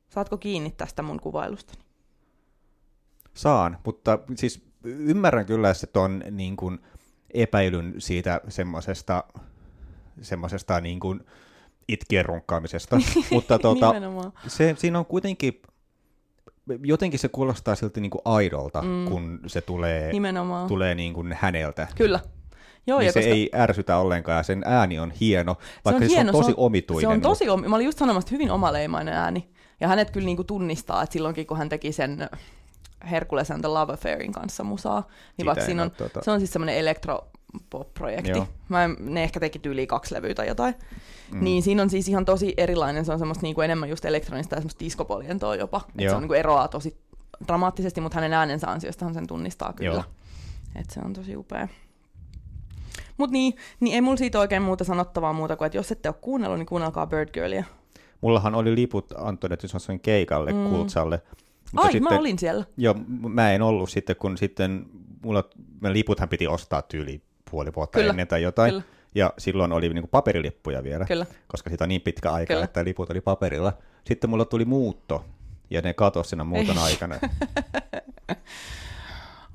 Saatko 0.10 0.38
kiinni 0.38 0.72
tästä 0.72 1.02
mun 1.02 1.20
kuvailustani? 1.20 1.84
saan. 3.34 3.78
Mutta 3.86 4.20
siis 4.36 4.64
ymmärrän 4.84 5.46
kyllä 5.46 5.74
se 5.74 5.88
ton 5.88 6.24
niin 6.32 6.58
kuin 6.58 6.80
epäilyn 7.34 7.94
siitä 7.98 8.42
semmoisesta 8.48 9.24
semmosesta 10.22 10.82
niin 10.82 11.00
kuin 11.00 11.20
itkien 11.88 12.26
runkkaamisesta. 12.26 12.98
mutta 13.32 13.60
tota, 13.60 13.88
Nimenomaan. 13.88 14.32
se, 14.48 14.76
siinä 14.78 15.00
on 15.00 15.06
kuitenkin, 15.06 15.62
jotenkin 16.84 17.20
se 17.20 17.30
kuulostaa 17.30 17.76
silti 17.76 18.02
niin 18.02 18.10
kuin 18.10 18.22
aidolta, 18.26 18.82
mm. 18.82 19.06
kun 19.06 19.40
se 19.48 19.62
tulee, 19.62 20.12
Nimenomaan. 20.12 20.68
tulee 20.68 20.96
niin 20.96 21.14
kuin 21.14 21.38
häneltä. 21.40 21.88
Kyllä. 21.96 22.20
Joo, 22.90 23.00
niin 23.00 23.06
ja 23.06 23.12
se 23.12 23.20
koska 23.20 23.34
ei 23.34 23.50
ärsytä 23.56 23.98
ollenkaan 23.98 24.38
ja 24.38 24.44
sen 24.44 24.62
ääni 24.66 25.00
on 25.00 25.12
hieno, 25.12 25.56
vaikka 25.86 26.00
se, 26.04 26.08
hieno, 26.08 26.30
on 26.30 26.36
tosi 26.36 26.46
se 26.46 26.56
on, 26.58 26.66
omituinen. 26.66 27.10
Se 27.10 27.14
on 27.14 27.22
tosi 27.22 27.50
omi. 27.50 27.68
Mä 27.68 27.76
olin 27.76 27.86
just 27.86 27.98
sanomassa, 27.98 28.26
että 28.26 28.36
hyvin 28.36 28.52
omaleimainen 28.52 29.14
ääni. 29.14 29.50
Ja 29.80 29.88
hänet 29.88 30.12
kyllä 30.12 30.26
niinku 30.26 30.44
tunnistaa, 30.44 31.04
että 31.04 31.14
silloinkin 31.14 31.48
kun 31.48 31.58
hän 31.58 31.70
teki 31.70 31.92
sen 31.92 32.30
Hercules 33.12 33.52
and 33.52 33.60
the 33.62 33.68
Love 33.68 33.94
Affairin 33.94 34.32
kanssa 34.32 34.64
musaa, 34.64 35.08
niin 35.38 35.46
vaikka 35.46 35.66
siinä 35.66 35.84
on, 35.84 35.92
oo 36.02 36.08
tota- 36.08 36.24
se 36.24 36.32
on 36.32 36.40
siis 36.40 36.54
semmoinen 36.54 36.76
elektropop-projekti. 36.76 38.30
Joo. 38.30 38.48
Mä 38.70 38.84
en, 38.84 38.96
ne 39.00 39.24
ehkä 39.24 39.40
teki 39.40 39.60
tyyliin 39.60 39.88
kaksi 39.88 40.16
levyä 40.16 40.34
tai 40.34 40.48
jotain. 40.48 40.76
Mm. 41.32 41.44
Niin 41.44 41.64
siinä 41.64 41.82
on 41.82 41.90
siis 41.90 42.08
ihan 42.10 42.26
tosi 42.26 42.54
erilainen, 42.58 43.06
se 43.06 43.12
on 43.12 43.20
semmoista 43.20 43.44
niinku 43.44 43.62
enemmän 43.62 43.90
just 43.90 44.06
elektronista 44.06 44.56
ja 44.56 44.60
semmoista 44.62 44.80
diskopoljentoa 44.86 45.56
jopa. 45.56 45.82
Et 45.98 46.10
se 46.10 46.16
on 46.16 46.22
niinku 46.22 46.34
eroaa 46.34 46.68
tosi 46.68 46.98
dramaattisesti, 47.48 48.02
mutta 48.02 48.16
hänen 48.16 48.34
äänensä 48.34 48.72
ansiostahan 48.72 49.14
sen 49.14 49.28
tunnistaa 49.28 49.74
kyllä. 49.74 49.94
Joo. 49.94 50.04
Et 50.76 50.90
se 50.90 51.00
on 51.06 51.14
tosi 51.14 51.38
upea. 51.38 51.68
Mut 53.20 53.32
niin, 53.32 53.54
niin 53.80 53.96
ei 53.96 54.02
mulla 54.02 54.18
siitä 54.18 54.40
oikein 54.40 54.62
muuta 54.62 54.84
sanottavaa 54.84 55.34
muuta 55.34 55.56
kuin, 55.56 55.66
että 55.66 55.78
jos 55.78 55.92
ette 55.92 56.10
ole 56.10 56.16
kuunnellut, 56.22 56.60
niin 56.60 56.66
kuunnelkaa 56.66 57.08
Bird 57.08 57.30
Girlia. 57.34 57.64
Mullahan 58.22 58.56
oli 58.56 58.76
liput 58.76 59.14
Antoinette 59.18 59.68
Johnsonin 59.74 60.00
keikalle, 60.00 60.54
mm. 60.54 60.70
Kultsalle. 60.70 61.22
Mutta 61.72 61.88
Ai, 61.88 61.92
sitten, 61.92 62.14
mä 62.14 62.20
olin 62.20 62.40
siellä. 62.40 62.66
Joo, 62.78 62.96
mä 63.28 63.52
en 63.52 63.62
ollut 63.62 63.90
sitten, 63.90 64.16
kun 64.16 64.38
sitten 64.38 64.86
mulla, 65.24 65.44
liputhan 65.82 66.30
piti 66.30 66.48
ostaa 66.48 66.82
tyyli 66.82 67.22
puoli 67.52 67.72
vuotta 67.76 68.00
Kyllä. 68.00 68.10
ennen 68.10 68.28
tai 68.28 68.42
jotain. 68.42 68.72
Kyllä. 68.72 68.84
Ja 69.16 69.34
silloin 69.38 69.72
oli 69.72 69.90
niin 69.90 70.02
kuin 70.02 70.10
paperilippuja 70.10 70.84
vielä, 70.84 71.06
Kyllä. 71.06 71.26
koska 71.48 71.70
siitä 71.70 71.84
on 71.84 71.90
niin 71.90 72.02
pitkä 72.02 72.32
aika, 72.32 72.54
Kyllä. 72.54 72.66
että 72.66 72.86
liput 72.86 73.10
oli 73.10 73.22
paperilla. 73.22 73.74
Sitten 74.08 74.30
mulla 74.30 74.46
tuli 74.46 74.66
muutto, 74.66 75.26
ja 75.70 75.82
ne 75.82 75.94
katosi 75.94 76.30
siinä 76.30 76.44
muuton 76.44 76.78
Ei. 76.78 76.84
aikana. 76.84 77.16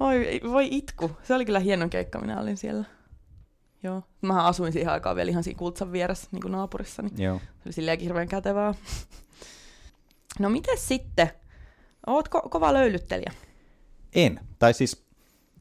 Oi, 0.01 0.41
voi 0.51 0.69
itku. 0.71 1.11
Se 1.23 1.35
oli 1.35 1.45
kyllä 1.45 1.61
hieno 1.61 1.89
keikka, 1.89 2.19
minä 2.19 2.41
olin 2.41 2.57
siellä. 2.57 2.85
Joo. 3.85 4.03
Mä 4.23 4.45
asuin 4.45 4.73
siihen 4.73 4.93
aikaan 4.93 5.17
vielä 5.17 5.31
ihan 5.31 5.45
siinä 5.45 5.59
Kultsan 5.59 5.93
vieressä 5.93 6.29
niin 6.33 6.43
kuin 6.43 6.53
naapurissa, 6.53 7.03
niin 7.03 7.23
Joo. 7.23 7.39
se 7.39 7.63
oli 7.67 7.73
silleen 7.73 8.01
hirveän 8.01 8.29
kätevää. 8.29 8.75
no 10.39 10.51
miten 10.51 10.79
sitten? 10.79 11.31
Oot 12.07 12.29
ko- 12.29 12.49
kova 12.49 12.73
löylyttelijä? 12.73 13.33
En. 14.15 14.41
Tai 14.59 14.75
siis 14.75 15.05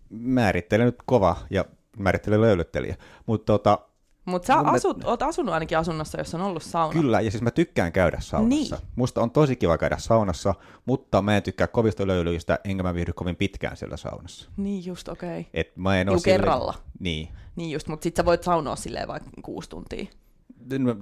määrittelen 0.09 0.85
nyt 0.85 0.97
kova 1.05 1.35
ja 1.49 1.65
määrittelen 1.97 2.41
löylyttelijä. 2.41 2.95
Mutta 3.25 3.45
tota, 3.45 3.79
mutta 4.25 4.47
sä 4.47 4.59
asut, 4.59 4.97
me... 4.97 5.03
oot 5.05 5.21
asunut 5.21 5.53
ainakin 5.53 5.77
asunnossa, 5.77 6.17
jossa 6.17 6.37
on 6.37 6.43
ollut 6.43 6.63
sauna. 6.63 6.93
Kyllä, 6.93 7.21
ja 7.21 7.31
siis 7.31 7.43
mä 7.43 7.51
tykkään 7.51 7.91
käydä 7.91 8.17
saunassa. 8.19 8.75
Niin. 8.75 8.87
Musta 8.95 9.21
on 9.21 9.31
tosi 9.31 9.55
kiva 9.55 9.77
käydä 9.77 9.97
saunassa, 9.97 10.55
mutta 10.85 11.21
mä 11.21 11.37
en 11.37 11.43
tykkää 11.43 11.67
kovista 11.67 12.07
löylyistä, 12.07 12.59
enkä 12.63 12.83
mä 12.83 12.93
viihdy 12.93 13.13
kovin 13.13 13.35
pitkään 13.35 13.77
siellä 13.77 13.97
saunassa. 13.97 14.49
Niin 14.57 14.85
just, 14.85 15.09
okei. 15.09 15.39
Okay. 15.39 15.51
Et 15.53 15.77
mä 15.77 16.01
en 16.01 16.09
ole 16.09 16.19
silleen... 16.19 16.39
kerralla. 16.39 16.73
Niin. 16.99 17.29
Niin 17.55 17.71
just, 17.71 17.87
mutta 17.87 18.03
sit 18.03 18.15
sä 18.15 18.25
voit 18.25 18.43
saunoa 18.43 18.75
silleen 18.75 19.07
vaikka 19.07 19.29
kuusi 19.41 19.69
tuntia. 19.69 20.05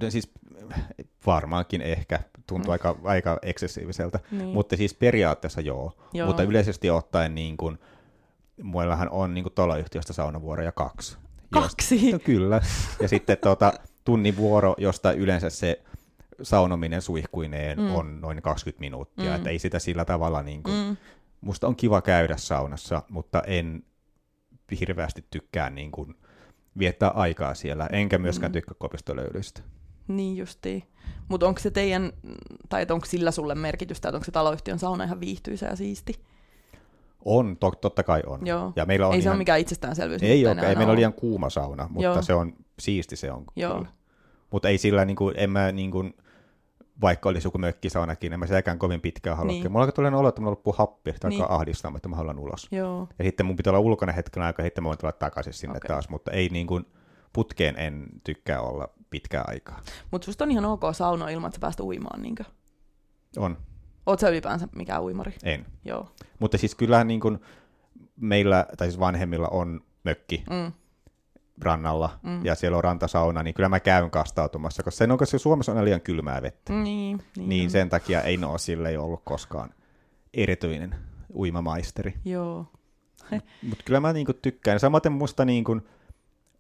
Siis 0.10 0.32
varmaankin 1.26 1.82
ehkä, 1.82 2.20
tuntuu 2.48 2.70
mm. 2.70 2.72
aika, 2.72 2.98
aika 3.04 3.40
eksessiiviseltä, 3.42 4.20
niin. 4.32 4.50
mutta 4.50 4.78
siis 4.78 4.94
periaatteessa 4.94 5.62
joo. 5.62 5.94
joo. 6.14 6.28
Mutta 6.28 6.44
yleisesti 6.44 6.90
ottaen 6.90 7.36
niin 7.36 7.58
kun, 7.58 7.80
muillahan 8.64 9.10
on 9.10 9.34
niin 9.34 9.46
taloyhtiöstä 9.56 10.14
saunavuoroja 10.14 10.72
kaksi. 10.72 11.18
Kaksi? 11.52 12.12
No, 12.12 12.20
kyllä. 12.20 12.62
Ja 13.02 13.08
sitten 13.08 13.38
tuota, 13.38 13.74
tunnin 14.04 14.38
vuoro, 14.38 14.76
josta 14.78 15.12
yleensä 15.12 15.50
se 15.50 15.82
saunominen 16.42 17.02
suihkuineen 17.02 17.80
mm. 17.80 17.96
on 17.96 18.22
noin 18.22 18.42
20 18.42 18.80
minuuttia. 18.80 19.30
Mm. 19.30 19.36
Että 19.36 19.50
ei 19.50 19.60
sitä 19.60 19.80
sillä 19.80 20.06
tavalla, 20.06 20.44
niin 20.44 20.64
kuin, 20.64 20.76
mm. 20.76 20.98
musta 21.42 21.68
on 21.68 21.76
kiva 21.76 22.02
käydä 22.02 22.38
saunassa, 22.38 23.04
mutta 23.10 23.42
en 23.42 23.84
hirveästi 24.80 25.26
tykkää 25.30 25.70
niin 25.70 25.92
kuin, 25.92 26.16
viettää 26.78 27.10
aikaa 27.10 27.54
siellä, 27.54 27.88
enkä 27.92 28.18
myöskään 28.18 28.52
mm. 28.52 28.54
tykkää 28.54 28.76
kopistolöylyistä. 28.80 29.62
Niin 30.08 30.38
justiin. 30.38 30.84
Mutta 31.28 31.48
onko 31.48 31.60
se 31.60 31.72
teidän, 31.72 32.14
tai 32.70 32.86
onko 32.90 33.06
sillä 33.06 33.32
sulle 33.32 33.56
merkitystä, 33.56 34.10
että 34.10 34.18
onko 34.18 34.26
se 34.26 34.32
taloyhtiön 34.32 34.80
sauna 34.80 35.04
ihan 35.04 35.20
viihtyisä 35.20 35.66
ja 35.66 35.76
siisti? 35.76 36.14
On, 37.26 37.58
to, 37.58 37.72
totta 37.72 38.04
kai 38.04 38.22
on. 38.26 38.48
Joo. 38.48 38.74
Ja 38.76 38.86
meillä 38.86 39.08
on 39.08 39.14
ei 39.14 39.20
ihan, 39.20 39.24
se 39.24 39.30
ole 39.30 39.38
mikään 39.38 39.60
itsestäänselvyys. 39.60 40.24
Ei 40.24 40.48
ole, 40.48 40.62
ei 40.62 40.76
meillä 40.76 40.92
ole 40.92 40.96
liian 40.96 41.14
kuuma 41.14 41.50
sauna, 41.50 41.88
mutta 41.90 42.04
Joo. 42.04 42.22
se 42.22 42.34
on 42.34 42.54
siisti 42.80 43.16
se 43.16 43.32
on 43.32 43.46
Joo. 43.56 43.76
kyllä. 43.76 43.90
Mutta 44.52 44.70
ei 44.70 44.78
sillä, 44.78 45.06
niin 45.06 45.16
kuin, 45.16 45.34
en 45.38 45.50
mä 45.50 45.72
niin 45.72 45.92
kuin, 45.92 46.14
vaikka 47.02 47.30
olisi 47.30 47.48
joku 47.48 47.58
mökkisaunakin, 47.58 48.34
en 48.34 48.40
mä 48.40 48.48
sielläkään 48.48 48.80
kovin 48.80 49.02
pitkään 49.02 49.38
halua. 49.38 49.52
Niin. 49.52 49.72
Mulla 49.72 49.92
tulee 49.92 50.16
olo, 50.16 50.30
että 50.30 50.42
mulla 50.42 50.52
loppuu 50.52 50.76
happi, 50.78 51.14
tai 51.14 51.30
niin. 51.30 51.46
ahdistaa, 51.50 51.92
että 51.96 52.10
mä 52.10 52.16
haluan 52.16 52.40
ulos. 52.40 52.68
Joo. 52.72 53.08
Ja 53.20 53.26
sitten 53.26 53.46
mun 53.46 53.56
pitää 53.56 53.72
olla 53.72 53.80
ulkona 53.80 54.12
hetken 54.12 54.44
aikaa, 54.44 54.66
sitten 54.66 54.84
mä 54.84 54.88
voin 54.88 54.98
tulla 54.98 55.12
takaisin 55.12 55.54
sinne 55.54 55.78
okay. 55.78 55.88
taas, 55.88 56.10
mutta 56.10 56.32
ei 56.32 56.50
niin 56.50 56.68
kuin, 56.68 56.86
putkeen 57.34 57.78
en 57.78 58.08
tykkää 58.24 58.62
olla 58.62 58.90
pitkää 59.10 59.44
aikaa. 59.48 59.82
Mutta 60.12 60.26
susta 60.26 60.44
on 60.44 60.52
ihan 60.52 60.66
ok 60.66 60.82
sauno 60.92 61.28
ilman, 61.28 61.48
että 61.48 61.56
sä 61.56 61.62
päästä 61.62 61.84
uimaan, 61.84 62.22
niinkö? 62.22 62.44
On. 63.38 63.58
Sä 64.20 64.30
ylipäänsä 64.30 64.68
mikään 64.76 65.04
uimari? 65.04 65.34
En. 65.44 65.66
Joo. 65.86 66.12
Mutta 66.40 66.58
siis 66.58 66.76
kyllähän 66.76 67.08
niin 67.08 67.20
kuin 67.20 67.40
meillä, 68.16 68.66
tai 68.78 68.88
siis 68.88 69.00
vanhemmilla 69.00 69.48
on 69.48 69.82
mökki 70.04 70.44
mm. 70.50 70.72
rannalla, 71.62 72.20
mm. 72.24 72.46
ja 72.46 72.56
siellä 72.56 72.78
on 72.78 72.84
rantasauna, 72.84 73.44
niin 73.44 73.54
kyllä 73.54 73.70
mä 73.70 73.80
käyn 73.80 74.12
kastautumassa, 74.12 74.84
koska 74.84 74.98
sen 74.98 75.12
on, 75.12 75.18
koska 75.18 75.38
Suomessa 75.38 75.72
on 75.72 75.86
liian 75.86 76.02
kylmää 76.02 76.42
vettä. 76.42 76.74
Niin, 76.74 77.24
niin, 77.38 77.50
niin 77.50 77.72
sen 77.72 77.90
takia 77.90 78.22
ei 78.22 78.40
ole 78.44 78.60
sille 78.60 78.98
ollut 78.98 79.22
koskaan 79.24 79.74
erityinen 80.34 80.96
uimamaisteri. 81.36 82.14
Joo. 82.26 82.66
Mutta 83.70 83.84
kyllä 83.86 84.00
mä 84.00 84.14
niinku 84.14 84.34
tykkään. 84.34 84.80
Samaten 84.80 85.12
musta 85.12 85.46
niinku 85.46 85.82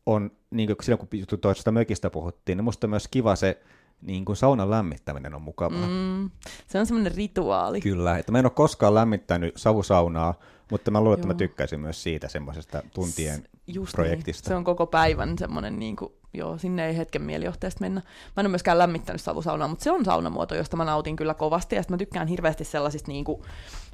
on, 0.05 0.31
niinku 0.51 0.75
silloin 0.81 1.07
kun 1.29 1.39
toisesta 1.39 1.71
mökistä 1.71 2.09
puhuttiin, 2.09 2.57
niin 2.57 2.63
musta 2.63 2.87
on 2.87 2.89
myös 2.89 3.07
kiva 3.07 3.35
se, 3.35 3.61
niin 4.01 4.25
kuin 4.25 4.35
saunan 4.35 4.69
lämmittäminen 4.69 5.33
on 5.35 5.41
mukavaa. 5.41 5.87
Mm, 5.87 6.29
se 6.67 6.79
on 6.79 6.85
semmoinen 6.85 7.15
rituaali. 7.15 7.81
Kyllä, 7.81 8.17
että 8.17 8.31
mä 8.31 8.39
en 8.39 8.45
ole 8.45 8.51
koskaan 8.55 8.95
lämmittänyt 8.95 9.57
savusaunaa, 9.57 10.33
mutta 10.71 10.91
mä 10.91 11.01
luulen, 11.01 11.13
että 11.17 11.27
mä 11.27 11.33
tykkäisin 11.33 11.79
myös 11.79 12.03
siitä 12.03 12.27
semmoisesta 12.27 12.83
tuntien 12.93 13.47
Just 13.67 13.87
niin. 13.87 13.95
projektista. 13.95 14.49
Niin. 14.49 14.51
Se 14.51 14.55
on 14.55 14.63
koko 14.63 14.87
päivän 14.87 15.37
semmoinen, 15.37 15.79
niin 15.79 15.95
kuin, 15.95 16.11
joo, 16.33 16.57
sinne 16.57 16.87
ei 16.87 16.97
hetken 16.97 17.21
mielijohteesta 17.21 17.81
mennä. 17.81 18.01
Mä 18.01 18.41
en 18.41 18.45
ole 18.45 18.51
myöskään 18.51 18.77
lämmittänyt 18.77 19.21
savusaunaa, 19.21 19.67
mutta 19.67 19.83
se 19.83 19.91
on 19.91 20.05
saunamuoto, 20.05 20.55
josta 20.55 20.77
mä 20.77 20.85
nautin 20.85 21.15
kyllä 21.15 21.33
kovasti, 21.33 21.75
ja 21.75 21.83
mä 21.89 21.97
tykkään 21.97 22.27
hirveästi 22.27 22.63
sellaisista, 22.63 23.11
niin 23.11 23.25
kuin, 23.25 23.41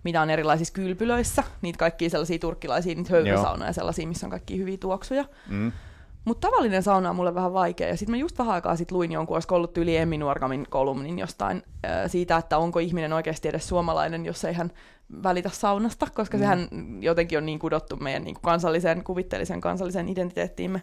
mitä 0.03 0.21
on 0.21 0.29
erilaisissa 0.29 0.73
kylpylöissä, 0.73 1.43
niitä 1.61 1.77
kaikkia 1.77 2.09
sellaisia 2.09 2.39
turkkilaisia, 2.39 2.95
niitä 2.95 3.13
höyrysaunoja, 3.13 3.73
sellaisia, 3.73 4.07
missä 4.07 4.25
on 4.25 4.31
kaikki 4.31 4.57
hyviä 4.57 4.77
tuoksuja. 4.77 5.25
Mm. 5.47 5.71
Mutta 6.27 6.48
tavallinen 6.48 6.84
sauna 6.84 7.10
on 7.10 7.15
mulle 7.15 7.36
vähän 7.36 7.53
vaikea. 7.53 7.88
Ja 7.88 7.98
sitten 7.98 8.13
mä 8.13 8.17
just 8.17 8.39
vähän 8.39 8.53
aikaa 8.53 8.75
sitten 8.75 8.98
luin 8.98 9.12
jonkun, 9.12 9.36
olisiko 9.36 9.55
ollut 9.55 9.77
yli 9.77 9.98
Emmi 9.98 10.17
Nuorgamin 10.17 10.67
kolumnin 10.69 11.19
jostain 11.19 11.63
ää, 11.84 12.07
siitä, 12.07 12.38
että 12.38 12.57
onko 12.57 12.79
ihminen 12.79 13.13
oikeasti 13.13 13.48
edes 13.48 13.67
suomalainen, 13.67 14.25
jos 14.25 14.46
ei 14.46 14.53
hän 14.53 14.72
välitä 15.24 15.50
saunasta, 15.50 16.07
koska 16.13 16.38
mm. 16.38 16.41
sehän 16.41 16.67
jotenkin 17.00 17.38
on 17.38 17.46
niin 17.46 17.60
kudottu 17.60 17.96
meidän 17.96 18.24
niin 18.24 18.38
kansalliseen, 18.41 19.03
kuvitteellisen 19.03 19.62
kansallisen 19.62 20.10
identiteettiimme. 20.10 20.81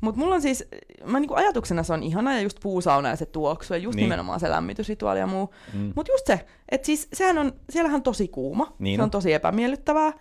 Mutta 0.00 0.20
mulla 0.20 0.34
on 0.34 0.42
siis, 0.42 0.64
mä 1.04 1.20
niinku 1.20 1.34
ajatuksena 1.34 1.82
se 1.82 1.92
on 1.92 2.02
ihana 2.02 2.34
ja 2.34 2.40
just 2.40 2.60
puusauna 2.62 3.08
ja 3.08 3.16
se 3.16 3.26
tuoksu 3.26 3.74
ja 3.74 3.78
just 3.78 3.96
niin. 3.96 4.02
nimenomaan 4.02 4.40
se 4.40 4.50
lämmitysrituaali 4.50 5.18
ja 5.20 5.26
muu. 5.26 5.54
Mm. 5.72 5.92
Mutta 5.96 6.12
just 6.12 6.26
se, 6.26 6.46
että 6.68 6.86
siis 6.86 7.08
sehän 7.12 7.38
on, 7.38 7.52
siellähän 7.70 7.96
on 7.96 8.02
tosi 8.02 8.28
kuuma, 8.28 8.72
niin 8.78 8.98
se 8.98 9.02
on 9.02 9.10
tosi 9.10 9.32
epämiellyttävää. 9.32 10.12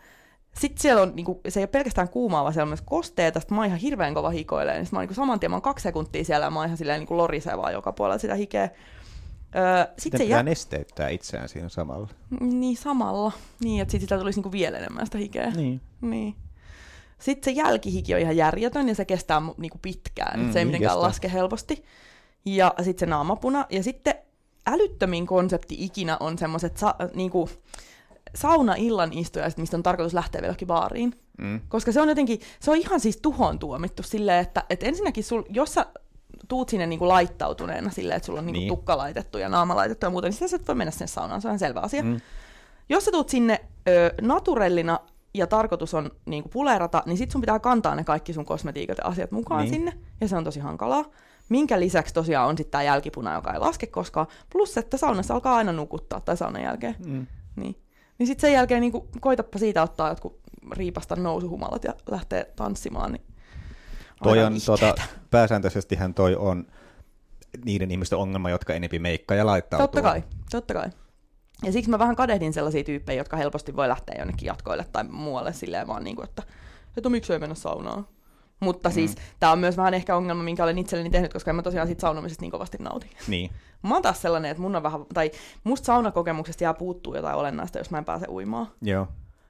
Sitten 0.60 0.81
siellä 0.81 1.01
on, 1.01 1.12
niinku, 1.15 1.41
se 1.50 1.60
ei 1.60 1.63
ole 1.63 1.67
pelkästään 1.67 2.10
kuumaa, 2.10 2.43
vaan 2.43 2.53
siellä 2.53 2.65
on 2.65 2.70
myös 2.70 2.81
kosteeta, 2.86 3.39
sitten 3.39 3.55
mä 3.55 3.62
oon 3.62 3.67
ihan 3.67 3.79
hirveän 3.79 4.13
kova 4.13 4.29
hikoilee, 4.29 4.74
niin 4.74 4.88
mä 4.91 4.98
oon 4.98 5.01
niinku, 5.01 5.13
saman 5.13 5.39
tien, 5.39 5.51
mä 5.51 5.55
oon 5.55 5.62
kaksi 5.62 5.84
sekuntia 5.84 6.24
siellä, 6.24 6.46
ja 6.46 6.50
mä 6.50 6.60
oon 6.60 6.65
ihan 6.65 6.77
silleen 6.77 7.00
niinku 7.00 7.17
lorisevaa 7.17 7.72
joka 7.72 7.91
puolella 7.91 8.17
sitä 8.17 8.36
hikeä. 8.36 8.70
Öö, 9.55 9.93
sit 9.98 10.12
se 10.12 10.17
pitää 10.17 10.38
jä... 10.38 10.43
nesteyttää 10.43 11.10
itseään 11.10 11.50
siinä 11.50 11.70
samalla. 11.70 12.08
Niin, 12.39 12.77
samalla. 12.77 13.31
Niin, 13.63 13.81
että 13.81 13.91
sitten 13.91 14.05
sitä 14.05 14.20
tulisi 14.20 14.39
niinku 14.39 14.51
vielä 14.51 14.77
enemmän 14.77 15.05
sitä 15.05 15.17
hikeä. 15.17 15.51
Niin. 15.55 15.81
niin. 16.01 16.36
Sitten 17.20 17.53
se 17.53 17.62
jälkihiki 17.62 18.13
on 18.13 18.20
ihan 18.20 18.38
järjetön 18.38 18.88
ja 18.89 18.96
se 18.96 19.05
kestää 19.05 19.41
niinku 19.58 19.77
pitkään. 19.81 20.39
Mm, 20.39 20.51
se 20.51 20.60
ei 20.60 20.65
niin 20.65 20.67
mitenkään 20.67 20.96
kestää. 20.96 21.08
laske 21.08 21.31
helposti. 21.34 21.84
Ja 22.46 22.74
sitten 22.81 23.00
se 23.00 23.10
naamapuna. 23.10 23.65
Ja 23.70 23.84
sitten 23.84 24.15
älyttömin 24.67 25.27
konsepti 25.27 25.75
ikinä 25.79 26.17
on 26.20 26.38
semmoiset 26.38 26.77
sa- 26.77 26.96
niinku, 27.13 27.50
sauna-illan 28.35 29.13
istujaiset, 29.13 29.59
mistä 29.59 29.77
on 29.77 29.83
tarkoitus 29.83 30.13
lähteä 30.13 30.41
vielä 30.41 30.55
baariin. 30.65 31.13
Mm. 31.38 31.61
Koska 31.67 31.91
se 31.91 32.01
on 32.01 32.09
jotenkin, 32.09 32.39
se 32.59 32.71
on 32.71 32.77
ihan 32.77 33.00
siis 33.00 33.17
tuhoon 33.21 33.59
tuomittu 33.59 34.03
silleen, 34.03 34.39
että, 34.39 34.63
että 34.69 34.85
ensinnäkin 34.85 35.23
sul, 35.23 35.43
jos 35.50 35.73
sä 35.73 35.85
tuut 36.47 36.69
sinne 36.69 36.88
niinku 36.88 37.07
laittautuneena 37.07 37.89
silleen, 37.89 38.17
että 38.17 38.25
sulla 38.25 38.39
on 38.39 38.45
niinku 38.45 38.59
niin. 38.59 38.69
tukka 38.69 38.97
laitettu 38.97 39.38
ja 39.38 39.50
naama 39.50 39.75
laitettu 39.75 40.05
ja 40.05 40.09
muuta, 40.09 40.27
niin 40.27 40.50
sä 40.50 40.55
et 40.55 40.67
voi 40.67 40.75
mennä 40.75 40.91
sinne 40.91 41.07
saunaan, 41.07 41.41
se 41.41 41.50
on 41.50 41.59
selvä 41.59 41.79
asia. 41.79 42.03
Mm. 42.03 42.21
Jos 42.89 43.05
sä 43.05 43.11
tuut 43.11 43.29
sinne 43.29 43.61
ö, 43.88 44.13
naturellina 44.21 45.00
ja 45.33 45.47
tarkoitus 45.47 45.93
on 45.93 46.11
niinku 46.25 46.50
pulerata, 46.50 47.03
niin 47.05 47.17
sit 47.17 47.31
sun 47.31 47.41
pitää 47.41 47.59
kantaa 47.59 47.95
ne 47.95 48.03
kaikki 48.03 48.33
sun 48.33 48.45
kosmetiikat 48.45 48.97
ja 48.97 49.07
asiat 49.07 49.31
mukaan 49.31 49.61
niin. 49.61 49.73
sinne, 49.73 49.93
ja 50.21 50.27
se 50.27 50.38
on 50.38 50.43
tosi 50.43 50.59
hankalaa. 50.59 51.05
Minkä 51.50 51.79
lisäksi 51.79 52.13
tosiaan 52.13 52.50
on 52.50 52.57
sitten 52.57 52.71
tämä 52.71 52.83
jälkipuna, 52.83 53.33
joka 53.33 53.53
ei 53.53 53.59
laske 53.59 53.88
koskaan, 53.88 54.27
plus 54.51 54.77
että 54.77 54.97
saunassa 54.97 55.33
alkaa 55.33 55.55
aina 55.55 55.71
nukuttaa 55.71 56.21
tai 56.21 56.38
saunan 56.38 56.63
jälkeen. 56.63 56.95
Mm. 57.05 57.27
Niin. 57.55 57.75
Niin 58.21 58.27
sitten 58.27 58.47
sen 58.47 58.53
jälkeen 58.53 58.81
niin 58.81 58.91
koitappa 59.21 59.59
siitä 59.59 59.83
ottaa 59.83 60.09
jotkut 60.09 60.39
riipasta 60.71 61.15
nousuhumalat 61.15 61.83
ja 61.83 61.93
lähtee 62.11 62.51
tanssimaan. 62.55 63.11
Niin 63.11 63.25
toi 64.23 64.43
on, 64.43 64.53
tuota, 64.65 64.93
pääsääntöisestihän 65.31 66.13
toi 66.13 66.35
on 66.35 66.67
niiden 67.65 67.91
ihmisten 67.91 68.19
ongelma, 68.19 68.49
jotka 68.49 68.73
enempi 68.73 68.99
meikkaa 68.99 69.37
ja 69.37 69.45
laittautuu. 69.45 69.87
Totta 69.87 70.01
kai, 70.01 70.23
totta 70.51 70.73
kai. 70.73 70.89
Ja 71.63 71.71
siksi 71.71 71.91
mä 71.91 71.99
vähän 71.99 72.15
kadehdin 72.15 72.53
sellaisia 72.53 72.83
tyyppejä, 72.83 73.17
jotka 73.17 73.37
helposti 73.37 73.75
voi 73.75 73.87
lähteä 73.87 74.15
jonnekin 74.19 74.47
jatkoille 74.47 74.85
tai 74.91 75.03
muualle 75.03 75.53
silleen 75.53 75.87
vaan, 75.87 76.03
niin 76.03 76.15
kuin, 76.15 76.29
että, 76.29 76.43
että 76.97 77.09
miksei 77.09 77.39
mennä 77.39 77.55
saunaan. 77.55 78.07
Mutta 78.61 78.89
mm. 78.89 78.93
siis 78.93 79.15
tämä 79.39 79.51
on 79.51 79.59
myös 79.59 79.77
vähän 79.77 79.93
ehkä 79.93 80.15
ongelma, 80.15 80.43
minkä 80.43 80.63
olen 80.63 80.77
itselleni 80.77 81.09
tehnyt, 81.09 81.33
koska 81.33 81.51
en 81.51 81.55
mä 81.55 81.61
tosiaan 81.61 81.87
siitä 81.87 82.01
saunomisesta 82.01 82.41
niin 82.41 82.51
kovasti 82.51 82.77
nauti. 82.79 83.09
Niin. 83.27 83.51
Mä 83.83 83.93
oon 83.93 84.01
taas 84.01 84.21
sellainen, 84.21 84.51
että 84.51 84.61
mun 84.61 84.75
on 84.75 84.83
vähän, 84.83 85.05
tai 85.13 85.31
musta 85.63 85.85
saunakokemuksesta 85.85 86.63
jää 86.63 86.73
puuttuu 86.73 87.15
jotain 87.15 87.35
olennaista, 87.35 87.77
jos 87.77 87.91
mä 87.91 87.97
en 87.97 88.05
pääse 88.05 88.25
uimaan. 88.29 88.67
Joo. 88.81 89.07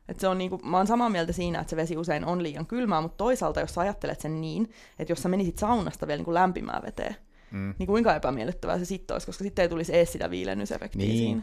Et 0.07 0.19
se 0.19 0.27
on 0.27 0.37
niinku, 0.37 0.57
mä 0.63 0.77
oon 0.77 0.87
samaa 0.87 1.09
mieltä 1.09 1.33
siinä, 1.33 1.59
että 1.59 1.69
se 1.69 1.75
vesi 1.75 1.97
usein 1.97 2.25
on 2.25 2.43
liian 2.43 2.65
kylmää, 2.65 3.01
mutta 3.01 3.17
toisaalta 3.17 3.59
jos 3.59 3.73
sä 3.73 3.81
ajattelet 3.81 4.19
sen 4.19 4.41
niin, 4.41 4.71
että 4.99 5.11
jos 5.11 5.21
sä 5.21 5.29
menisit 5.29 5.57
saunasta 5.57 6.07
vielä 6.07 6.17
niinku 6.17 6.33
lämpimään 6.33 6.81
veteen, 6.81 7.15
mm. 7.51 7.73
niin 7.79 7.87
kuinka 7.87 8.15
epämiellyttävää 8.15 8.79
se 8.79 8.85
sitten 8.85 9.15
olisi, 9.15 9.25
koska 9.27 9.43
sitten 9.43 9.63
ei 9.63 9.69
tulisi 9.69 9.95
edes 9.95 10.11
sitä 10.11 10.29
viilennysefektiä 10.29 11.07
Niin. 11.07 11.17
siinä. 11.17 11.41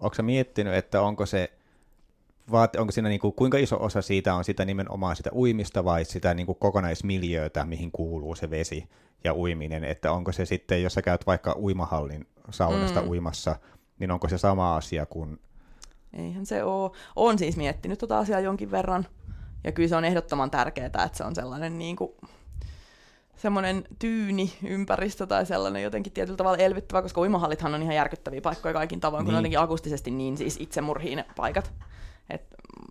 Onko 0.00 0.14
sä 0.14 0.22
miettinyt, 0.22 0.74
että 0.74 1.02
onko 1.02 1.26
se, 1.26 1.52
vaat, 2.50 2.76
onko 2.76 2.92
siinä 2.92 3.08
niinku, 3.08 3.32
kuinka 3.32 3.58
iso 3.58 3.76
osa 3.84 4.02
siitä 4.02 4.34
on 4.34 4.44
sitä 4.44 4.64
nimenomaan 4.64 5.16
sitä 5.16 5.30
uimista 5.32 5.84
vai 5.84 6.04
sitä 6.04 6.34
niinku 6.34 6.54
kokonaismiljöötä, 6.54 7.64
mihin 7.64 7.92
kuuluu 7.92 8.34
se 8.34 8.50
vesi 8.50 8.88
ja 9.24 9.34
uiminen, 9.34 9.84
että 9.84 10.12
onko 10.12 10.32
se 10.32 10.44
sitten, 10.44 10.82
jos 10.82 10.94
sä 10.94 11.02
käyt 11.02 11.26
vaikka 11.26 11.56
uimahallin 11.58 12.26
saunasta 12.50 13.02
mm. 13.02 13.08
uimassa, 13.08 13.56
niin 13.98 14.10
onko 14.10 14.28
se 14.28 14.38
sama 14.38 14.76
asia 14.76 15.06
kuin, 15.06 15.40
Eihän 16.12 16.46
se 16.46 16.64
ole. 16.64 16.90
Olen 17.16 17.38
siis 17.38 17.56
miettinyt 17.56 17.98
tota 17.98 18.18
asiaa 18.18 18.40
jonkin 18.40 18.70
verran. 18.70 19.06
Ja 19.64 19.72
kyllä 19.72 19.88
se 19.88 19.96
on 19.96 20.04
ehdottoman 20.04 20.50
tärkeää, 20.50 20.86
että 20.86 21.10
se 21.12 21.24
on 21.24 21.34
sellainen 21.34 21.78
niin 21.78 21.96
kuin, 21.96 22.12
semmoinen 23.36 23.84
tyyni 23.98 24.52
ympäristö 24.66 25.26
tai 25.26 25.46
sellainen 25.46 25.82
jotenkin 25.82 26.12
tietyllä 26.12 26.36
tavalla 26.36 26.58
elvyttävä, 26.58 27.02
koska 27.02 27.20
uimahallithan 27.20 27.74
on 27.74 27.82
ihan 27.82 27.94
järkyttäviä 27.94 28.40
paikkoja 28.40 28.74
kaikin 28.74 29.00
tavoin, 29.00 29.24
kun 29.24 29.26
Niin. 29.26 29.32
ne 29.32 29.36
on 29.38 29.42
jotenkin 29.42 29.60
akustisesti 29.60 30.10
niin 30.10 30.36
siis 30.36 30.56
itsemurhiin 30.60 31.24
paikat. 31.36 31.72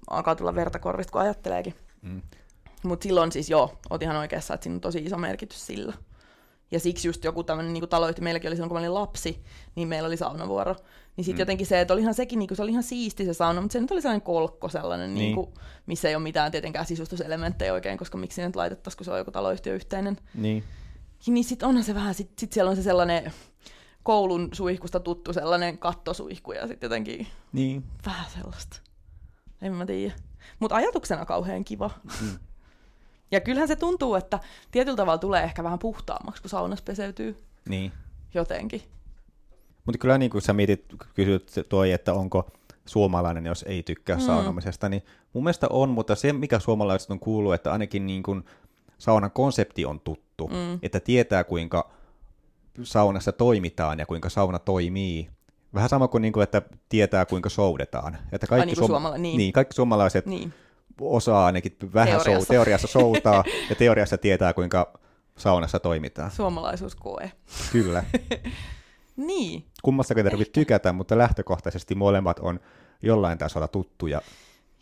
Alkaa 0.09 0.35
tulla 0.35 0.55
verta 0.55 0.79
korvista, 0.79 1.11
kun 1.11 1.21
ajatteleekin. 1.21 1.75
mm, 2.01 2.21
Mutta 2.83 3.03
silloin 3.03 3.31
siis 3.31 3.49
joo, 3.49 3.77
oot 3.89 4.01
ihan 4.01 4.15
oikeassa, 4.15 4.53
että 4.53 4.63
siinä 4.63 4.75
on 4.75 4.81
tosi 4.81 4.99
iso 4.99 5.17
merkitys 5.17 5.65
sillä. 5.65 5.93
Ja 6.71 6.79
siksi 6.79 7.07
just 7.07 7.23
joku 7.23 7.43
tämmöinen 7.43 7.73
niin 7.73 7.89
taloyhtiö, 7.89 8.23
meilläkin 8.23 8.47
oli 8.49 8.55
silloin, 8.55 8.69
kun 8.69 8.75
mä 8.75 8.79
olin 8.79 8.93
lapsi, 8.93 9.43
niin 9.75 9.87
meillä 9.87 10.07
oli 10.07 10.17
saunavuoro. 10.17 10.75
Niin 11.17 11.25
sitten 11.25 11.35
Mm. 11.37 11.41
jotenkin 11.41 11.67
se, 11.67 11.81
että 11.81 11.93
olihan 11.93 12.13
sekin, 12.13 12.39
niin 12.39 12.47
kuin, 12.47 12.55
se 12.55 12.63
oli 12.63 12.71
ihan 12.71 12.83
siisti 12.83 13.25
se 13.25 13.33
sauna, 13.33 13.61
mutta 13.61 13.73
se 13.73 13.79
nyt 13.81 13.91
oli 13.91 14.01
sellainen 14.01 14.21
kolkko 14.21 14.69
sellainen, 14.69 15.13
niin. 15.13 15.19
Niin. 15.19 15.25
Niin 15.25 15.35
kuin, 15.35 15.53
missä 15.85 16.09
ei 16.09 16.15
ole 16.15 16.23
mitään 16.23 16.51
tietenkään 16.51 16.85
sisustuselementtejä 16.85 17.73
oikein, 17.73 17.97
koska 17.97 18.17
miksi 18.17 18.41
ne 18.41 18.47
nyt 18.47 18.55
laitettaisiin, 18.55 18.97
kun 18.97 19.05
se 19.05 19.11
on 19.11 19.17
joku 19.17 19.31
taloyhtiö 19.31 19.73
yhteinen. 19.75 20.17
niin, 20.33 20.63
Niin 21.27 21.43
sitten 21.43 21.69
onhan 21.69 21.83
se 21.83 21.95
vähän, 21.95 22.13
sitten 22.13 22.35
sit 22.39 22.53
siellä 22.53 22.69
on 22.69 22.75
se 22.75 22.83
sellainen 22.83 23.33
koulun 24.03 24.49
suihkusta 24.51 24.99
tuttu 24.99 25.33
sellainen 25.33 25.77
kattosuihku 25.77 26.51
ja 26.51 26.67
sitten 26.67 26.87
jotenkin 26.87 27.27
niin, 27.51 27.83
vähän 28.05 28.25
sellaista. 28.31 28.79
En 29.63 29.73
mä 29.73 29.85
tiedä. 29.85 30.13
Mutta 30.59 30.75
ajatuksena 30.75 31.25
kauhean 31.25 31.63
kiva. 31.63 31.89
Mm. 32.21 32.37
Ja 33.31 33.41
kyllähän 33.41 33.67
se 33.67 33.75
tuntuu, 33.75 34.15
että 34.15 34.39
tietyllä 34.71 34.97
tavalla 34.97 35.17
tulee 35.17 35.43
ehkä 35.43 35.63
vähän 35.63 35.79
puhtaammaksi, 35.79 36.41
kun 36.41 36.49
saunassa 36.49 36.85
peseytyy 36.85 37.43
niin. 37.69 37.91
jotenkin. 38.33 38.81
Mutta 39.85 39.99
kyllä 39.99 40.17
niin 40.17 40.31
kuin 40.31 40.41
sä 40.41 40.53
mietit, 40.53 40.85
kysyt 41.13 41.51
toi, 41.69 41.91
että 41.91 42.13
onko 42.13 42.51
suomalainen, 42.85 43.45
jos 43.45 43.65
ei 43.67 43.83
tykkää 43.83 44.15
mm. 44.15 44.21
saunomisesta, 44.21 44.89
niin 44.89 45.03
mun 45.33 45.43
mielestä 45.43 45.67
on, 45.69 45.89
mutta 45.89 46.15
se, 46.15 46.33
mikä 46.33 46.59
suomalaiset 46.59 47.11
on 47.11 47.19
kuullut, 47.19 47.53
että 47.53 47.71
ainakin 47.71 48.07
niin 48.07 48.23
kuin 48.23 48.45
saunan 48.97 49.31
konsepti 49.31 49.85
on 49.85 49.99
tuttu, 49.99 50.47
mm. 50.47 50.79
että 50.81 50.99
tietää 50.99 51.43
kuinka 51.43 51.91
saunassa 52.83 53.31
toimitaan 53.31 53.99
ja 53.99 54.05
kuinka 54.05 54.29
sauna 54.29 54.59
toimii. 54.59 55.29
Vähän 55.73 55.89
sama 55.89 56.07
kuin, 56.07 56.21
niin 56.21 56.33
kuin 56.33 56.43
että 56.43 56.61
tietää 56.89 57.25
kuinka 57.25 57.49
soudetaan. 57.49 58.17
Että 58.31 58.47
kaikki, 58.47 58.65
niin 58.65 58.75
kuin 58.77 58.87
suomala- 58.87 59.17
niin. 59.17 59.37
niin, 59.37 59.53
kaikki 59.53 59.73
suomalaiset 59.75 60.25
Niin. 60.25 60.53
osaa 61.01 61.45
ainakin 61.45 61.77
vähän 61.93 62.07
teoriassa, 62.21 62.47
Teoriassa. 62.53 62.87
sou, 62.87 63.03
teoriassa 63.13 63.23
soutaa 63.33 63.43
ja 63.69 63.75
teoriassa 63.75 64.17
tietää 64.17 64.53
kuinka 64.53 64.99
saunassa 65.37 65.79
toimitaan. 65.79 66.31
Suomalaisuuskoe. 66.31 67.31
Kyllä. 67.71 68.03
Niin. 69.15 69.65
Kummastakin 69.83 70.25
ei 70.25 70.31
tarvitse 70.31 70.51
tykätä, 70.51 70.93
mutta 70.93 71.17
lähtökohtaisesti 71.17 71.95
molemmat 71.95 72.39
on 72.39 72.59
jollain 73.01 73.37
tasolla 73.37 73.67
tuttuja. 73.67 74.21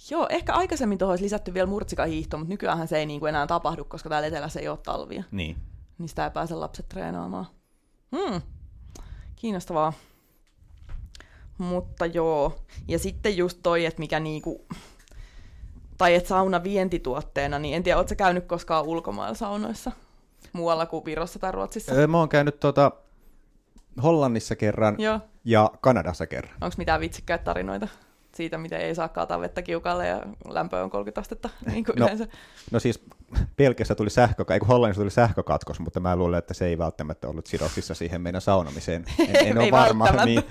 Joo, 0.10 0.27
ehkä 0.29 0.53
aikaisemmin 0.53 0.98
tuohon 0.98 1.12
olisi 1.12 1.24
lisätty 1.24 1.53
vielä 1.53 1.67
murtsikahiihto, 1.67 2.38
mutta 2.38 2.50
nykyään 2.53 2.88
se 2.88 2.98
ei 2.98 3.05
niin 3.05 3.19
kuin 3.19 3.29
enää 3.29 3.48
tapahdu, 3.48 3.83
koska 3.86 4.10
täällä 4.10 4.27
etelässä 4.27 4.60
ei 4.60 4.67
ole 4.67 4.77
talvia. 4.83 5.24
Niin. 5.31 5.57
Niin 5.98 6.10
sitä 6.10 6.24
ei 6.25 6.31
pääse 6.31 6.55
lapset 6.55 6.89
treenaamaan. 6.89 7.45
Hmm. 8.15 8.41
Kiinnostavaa. 9.36 9.93
Mutta 11.58 12.05
joo. 12.05 12.55
Ja 12.88 13.00
sitten 13.00 13.38
just 13.38 13.59
toi, 13.64 13.85
että 13.85 14.00
mikä 14.00 14.20
niinku... 14.20 14.66
Tai 15.98 16.16
että 16.16 16.29
sauna 16.29 16.64
vientituotteena, 16.64 17.59
niin 17.59 17.75
en 17.75 17.83
tiedä, 17.83 17.98
ootko 17.98 18.16
käynyt 18.16 18.46
koskaan 18.46 18.85
ulkomailla 18.85 19.35
saunoissa? 19.35 19.92
Muualla 20.53 20.85
kuin 20.85 21.05
Virossa 21.05 21.40
tai 21.40 21.51
Ruotsissa? 21.51 21.94
Öö, 21.94 22.07
mä 22.07 22.18
oon 22.18 22.29
käynyt 22.29 22.59
tuota 22.59 22.92
Hollannissa 24.03 24.55
kerran 24.55 24.96
Joo. 24.98 25.20
ja 25.46 25.72
Kanadassa 25.81 26.27
kerran. 26.27 26.53
Onko 26.61 26.75
mitään 26.77 27.01
vitsikkäitä 27.01 27.44
tarinoita 27.44 27.87
siitä, 28.35 28.57
miten 28.57 28.81
ei 28.81 28.96
saa 28.96 29.09
kaataa 29.09 29.40
vettä 29.40 29.61
kiukalle 29.61 30.07
ja 30.07 30.22
lämpö 30.48 30.83
on 30.83 30.90
30 30.90 31.22
astetta, 31.22 31.50
niin 31.72 31.85
kuin 31.85 31.96
No, 31.96 32.05
yleensä? 32.05 32.27
No 32.72 32.79
siis 32.79 33.03
Pelkässä 33.55 33.96
tuli 33.96 34.09
sähkö, 34.09 34.46
ei 34.50 34.59
kun 34.59 34.68
Hollannissa 34.68 35.01
tuli 35.01 35.11
sähkökatkos, 35.11 35.79
mutta 35.79 36.00
mä 36.00 36.16
luulen, 36.16 36.40
että 36.40 36.53
se 36.53 36.66
ei 36.66 36.77
välttämättä 36.77 37.27
ollut 37.27 37.46
sidoksissa 37.46 37.94
siihen 37.94 38.22
meidän 38.22 38.42
saunomiseen. 38.42 39.05
En, 39.20 39.48
en 39.48 39.57
ole 39.57 39.66
Ei 39.66 39.72
varma, 39.72 40.25
niin, 40.25 40.44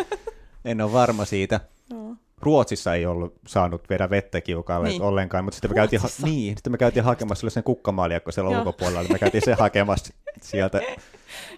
en 0.65 0.81
ole 0.81 0.93
varma 0.93 1.25
siitä. 1.25 1.61
Joo. 1.91 2.15
Ruotsissa 2.41 2.95
ei 2.95 3.07
ollut 3.07 3.35
saanut 3.47 3.91
vedä 3.91 4.11
vettä 4.11 4.41
kiukalle 4.41 4.89
Niin. 4.89 5.03
ollenkaan, 5.03 5.45
mutta 5.45 5.55
sitten 5.57 5.71
me, 5.71 5.75
käytiin, 5.75 6.03
ha- 6.03 6.09
niin, 6.23 6.57
sitten 6.57 6.73
me 6.73 6.79
käytiin 6.79 7.05
hakemassa 7.05 7.41
sellaisen 7.41 7.63
kukkamaljakko 7.65 8.33
siellä 8.33 8.51
Joo. 8.51 8.59
ulkopuolella, 8.61 9.03
niin 9.03 9.13
me 9.13 9.19
käytiin 9.19 9.45
se 9.45 9.55
hakemassa 9.55 10.15
sieltä 10.43 10.81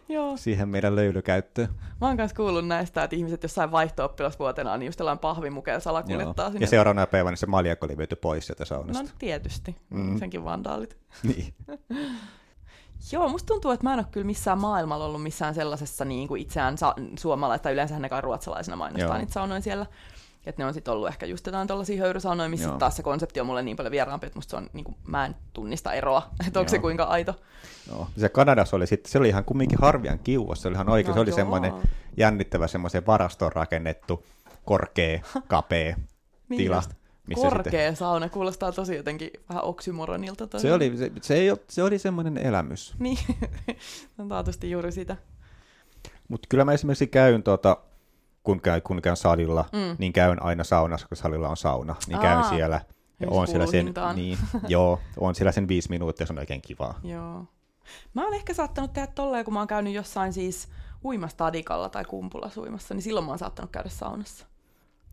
Joo. 0.09 0.37
siihen 0.37 0.69
meidän 0.69 0.97
löylykäyttöön. 0.97 1.69
Mä 2.01 2.07
oon 2.09 2.17
kanssa 2.17 2.37
kuullut 2.37 2.67
näistä, 2.67 3.05
että 3.05 3.17
ihmiset 3.17 3.43
jossain 3.43 3.71
vaihto-oppilasvuotena 3.73 4.77
niin 4.77 4.87
just 4.87 4.97
tällainen 4.99 5.19
pahvimukeella 5.21 5.81
salakuljettaa 5.81 6.51
sinne. 6.51 6.61
Ja 6.65 6.67
seuraavana 6.67 7.07
päivänä 7.07 7.37
se 7.37 7.47
maljakko 7.47 7.87
oli 7.87 7.99
viety 7.99 8.17
pois 8.17 8.47
sieltä 8.47 8.65
saunasta. 8.65 9.03
No 9.03 9.09
tietysti, 9.19 9.77
mm. 9.91 10.19
senkin 10.19 10.45
vandaalit. 10.45 10.97
Niin. 11.23 11.55
Joo, 13.13 13.29
musta 13.29 13.47
tuntuu, 13.47 13.71
että 13.71 13.85
mä 13.87 13.93
en 13.93 13.99
ole 13.99 14.07
kyllä 14.11 14.27
missään 14.27 14.59
maailmalla 14.59 15.05
ollut 15.05 15.23
missään 15.23 15.55
sellaisessa 15.55 16.05
niin 16.05 16.29
kuin 16.29 16.43
itseään 16.43 16.79
sa- 16.79 16.95
suomalaista, 17.19 17.63
tai 17.63 17.73
yleensä 17.73 17.99
ne 17.99 18.09
kai 18.09 18.21
ruotsalaisena 18.21 18.77
mainostaa 18.77 19.09
Joo. 19.09 19.19
niitä 19.19 19.33
saunoja 19.33 19.61
siellä. 19.61 19.87
Että 20.47 20.63
ne 20.63 20.67
on 20.67 20.75
sitten 20.75 20.95
ollut 20.95 21.09
ehkä 21.09 21.27
just 21.27 21.47
jotain 21.47 21.69
tuollaisia 21.69 22.03
höyrysaunoja, 22.03 22.49
missä 22.49 22.69
Joo. 22.69 22.79
taas 22.79 22.97
se 22.97 23.03
konsepti 23.03 23.41
on 23.41 23.47
mulle 23.47 23.63
niin 23.63 23.77
paljon 23.77 23.91
vieraampi, 23.91 24.27
että 24.27 24.37
musta 24.39 24.51
se 24.51 24.57
on, 24.57 24.71
niin 24.73 24.85
kuin, 24.85 24.97
mä 25.07 25.27
en 25.27 25.37
tunnista 25.53 25.93
eroa, 25.93 26.23
että 26.47 26.59
onko 26.61 26.69
se 26.71 26.79
kuinka 26.79 27.05
aito. 27.05 27.35
Joo. 27.89 28.09
Se 28.17 28.29
Kanadassa 28.29 28.77
oli 28.77 28.87
sitten, 28.87 29.13
se 29.13 29.19
oli 29.19 29.29
ihan 29.29 29.45
kumminkin 29.45 29.79
harvian 29.81 30.19
kiuas, 30.19 30.63
se 30.63 30.69
oli 30.69 30.75
ihan 30.75 30.89
oikein, 30.89 31.09
No 31.11 31.15
se 31.15 31.21
oli 31.21 31.31
joo. 31.31 31.37
semmoinen 31.37 31.73
jännittävä 32.17 32.67
semmoisen 32.67 33.07
varastoon 33.07 33.53
rakennettu, 33.53 34.27
korkea, 34.65 35.21
kapea 35.49 35.97
Niin 36.49 36.59
tila. 36.59 36.77
just. 36.77 36.91
Missä 37.27 37.49
Korkea 37.49 37.95
sauna, 37.95 38.29
kuulostaa 38.29 38.73
tosi 38.73 38.97
jotenkin 38.97 39.31
vähän 39.49 39.65
oksymoronilta. 39.65 40.45
Sitten, 40.45 40.61
se, 40.61 40.73
oli, 40.73 40.97
se, 40.97 41.13
se, 41.23 41.35
ei, 41.35 41.57
se 41.69 41.83
oli 41.83 41.99
semmoinen 41.99 42.39
elämys. 42.39 42.95
Niin, 42.99 43.19
on 44.19 44.29
taatusti 44.29 44.71
juuri 44.71 44.93
sitä. 44.93 45.17
Mutta 46.29 46.47
kyllä 46.51 46.65
mä 46.65 46.73
esimerkiksi 46.73 47.07
käyn, 47.07 47.43
tota, 47.43 47.77
kun, 48.43 48.61
käy, 48.61 48.81
kun 48.81 49.03
käyn 49.03 49.17
salilla, 49.17 49.65
mm. 49.73 49.97
Niin 49.99 50.13
käyn 50.13 50.43
aina 50.43 50.65
saunassa, 50.65 51.09
kun 51.09 51.17
salilla 51.17 51.49
on 51.49 51.57
sauna. 51.57 51.97
Niin 52.07 52.19
käyn 52.19 52.39
Aa, 52.39 52.49
siellä. 52.51 52.81
Ja 53.21 53.29
on 53.31 53.47
siellä 53.47 53.67
sen, 53.67 53.95
niin, 54.15 54.39
joo, 54.69 55.01
on 55.17 55.35
siellä 55.35 55.53
sen 55.53 55.69
viisi 55.69 55.91
minuuttia, 55.91 56.27
se 56.27 56.33
on 56.33 56.39
oikein 56.39 56.63
kivaa. 56.63 57.01
Joo. 57.13 57.45
Mä 58.15 58.25
oon 58.25 58.35
ehkä 58.35 58.55
saattanut 58.55 58.93
tehdä 58.93 59.07
tolleen, 59.07 59.45
kun 59.45 59.55
mä 59.55 59.61
oon 59.61 59.69
käynyt 59.69 59.95
jossain 59.95 60.33
siis 60.33 60.69
uimastadikalla 61.05 61.89
tai 61.89 62.05
kumpulassa 62.05 62.61
uimassa, 62.61 62.95
niin 62.95 63.03
silloin 63.03 63.27
mä 63.27 63.33
oon 63.33 63.39
saattanut 63.39 63.71
käydä 63.71 63.89
saunassa. 63.89 64.47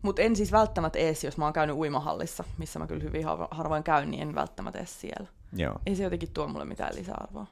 Mutta 0.01 0.21
en 0.21 0.35
siis 0.35 0.51
välttämättä 0.51 0.99
ees, 0.99 1.23
jos 1.23 1.37
mä 1.37 1.45
oon 1.45 1.53
käynyt 1.53 1.75
uimahallissa, 1.75 2.43
missä 2.57 2.79
mä 2.79 2.87
kyllä 2.87 3.03
hyvin 3.03 3.25
harvo- 3.25 3.47
harvoin 3.51 3.83
käyn, 3.83 4.11
niin 4.11 4.21
en 4.23 4.35
välttämättä 4.35 4.79
ees 4.79 5.01
siellä. 5.01 5.27
Joo. 5.53 5.75
Ei 5.85 5.95
se 5.95 6.03
jotenkin 6.03 6.31
tuo 6.33 6.47
mulle 6.47 6.65
mitään 6.65 6.95
lisäarvoa. 6.95 7.45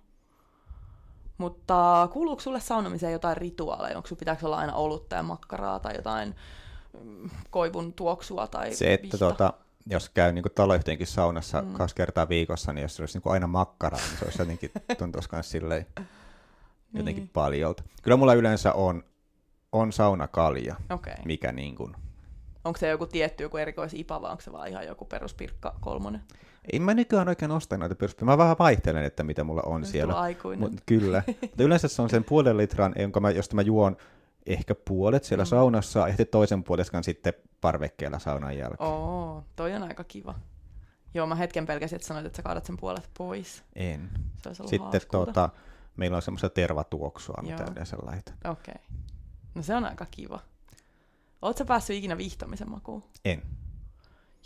Mutta 1.38 2.10
kuuluuko 2.14 2.42
sulle 2.42 2.60
saunomiseen 2.60 3.14
jotain 3.14 3.38
rituaaleja? 3.38 3.98
Onko 3.98 4.08
sun 4.08 4.18
pitääkö 4.18 4.46
olla 4.46 4.58
aina 4.58 4.74
olutta 4.76 5.16
ja 5.16 5.24
makkaraa 5.24 5.80
tai 5.80 5.96
jotain 5.96 6.36
mm, 7.04 7.30
koivun 7.50 7.94
tuoksua 7.94 8.48
tai 8.48 8.74
Se, 8.76 8.94
että 8.94 9.04
vihta? 9.04 9.18
tota, 9.18 9.54
jos 9.90 10.10
käy 10.10 10.32
niin 10.32 10.46
taloyhtiönkin 10.56 11.08
saunassa 11.08 11.62
mm. 11.62 11.74
kaksi 11.74 11.96
kertaa 11.96 12.30
viikossa, 12.30 12.74
niin 12.74 12.82
jos 12.82 12.96
se 12.96 13.02
olisi 13.02 13.18
niin 13.20 13.32
aina 13.34 13.48
makkaraa, 13.48 14.00
niin 14.10 14.18
se 14.18 14.26
olisi 14.26 14.42
jotenkin 14.42 14.72
tuntuisi 14.98 15.30
myös 15.32 15.52
silleen 15.52 15.86
jotenkin 16.94 17.22
Niin. 17.24 17.30
paljolta. 17.34 17.84
Kyllä 18.02 18.18
mulla 18.18 18.34
yleensä 18.34 18.74
on, 18.74 19.04
on 19.72 19.94
saunakalja. 19.94 20.76
Okay. 20.90 21.14
mikä 21.26 21.52
niin 21.52 21.76
kuin, 21.76 21.96
Onko 22.68 22.80
se 22.80 22.88
joku 22.88 23.06
tietty, 23.06 23.44
joku 23.44 23.58
erikoisipa 23.58 24.22
vai 24.22 24.32
onko 24.32 24.42
se 24.42 24.52
vaan 24.52 24.68
ihan 24.68 24.88
joku 24.88 25.06
peruspirkka 25.06 25.76
kolmonen? 25.80 26.22
ei 26.74 26.80
mä 26.80 26.94
nykyään 26.94 27.28
oikein 27.28 27.52
osta 27.52 27.78
noita 27.78 27.96
perus... 27.96 28.22
Mä 28.22 28.38
vähän 28.38 28.56
vaihtelen, 28.60 29.04
että 29.04 29.24
mitä 29.24 29.44
mulla 29.44 29.62
on 29.66 29.82
Nyt 29.82 29.90
siellä. 29.90 30.14
aikuinen. 30.14 30.60
Mut, 30.72 30.82
kyllä. 30.86 31.24
Mutta 31.42 31.64
yleensä 31.64 31.88
se 31.88 32.02
on 32.02 32.10
sen 32.10 32.24
puolen 32.24 32.58
litran, 32.58 32.94
jonka 33.00 33.20
mä, 33.20 33.32
josta 33.32 33.56
mä 33.56 33.62
juon 33.62 33.98
ehkä 34.46 34.76
puolet 34.76 35.24
siellä 35.24 35.44
mm. 35.44 35.48
saunassa, 35.48 36.00
ja 36.00 36.08
sitten 36.08 36.28
toisen 36.28 36.64
puolestaan 36.64 37.04
sitten 37.04 37.34
parvekkeella 37.62 38.20
saunan 38.20 38.58
jälkeen. 38.58 38.90
Oo, 38.90 39.44
toi 39.56 39.74
on 39.74 39.84
aika 39.84 40.04
kiva. 40.04 40.36
Joo, 41.14 41.28
mä 41.28 41.36
hetken 41.36 41.66
pelkäsin, 41.66 41.96
että 41.96 42.08
sanoit, 42.08 42.26
että 42.26 42.38
sä 42.38 42.44
kaadat 42.44 42.66
sen 42.66 42.78
puolet 42.78 43.10
pois. 43.18 43.64
En. 43.76 44.10
Se 44.44 44.50
olisi 44.50 44.62
ollut 44.62 44.72
Sitten 44.72 45.02
tota, 45.12 45.50
meillä 45.98 46.16
on 46.16 46.22
semmoista 46.22 46.50
tervatuoksua, 46.50 47.42
mitä 47.42 47.64
Joo. 47.64 47.72
yleensä 47.72 47.98
laitan. 48.02 48.36
Okei. 48.46 48.74
Okay. 48.74 48.98
No 49.56 49.64
se 49.64 49.76
on 49.76 49.86
aika 49.86 50.06
kiva. 50.12 50.40
Oletko 51.42 51.66
päässyt 51.66 51.96
ikinä 51.96 52.18
vihtomisen 52.18 52.72
makuun? 52.72 53.04
En. 53.26 53.44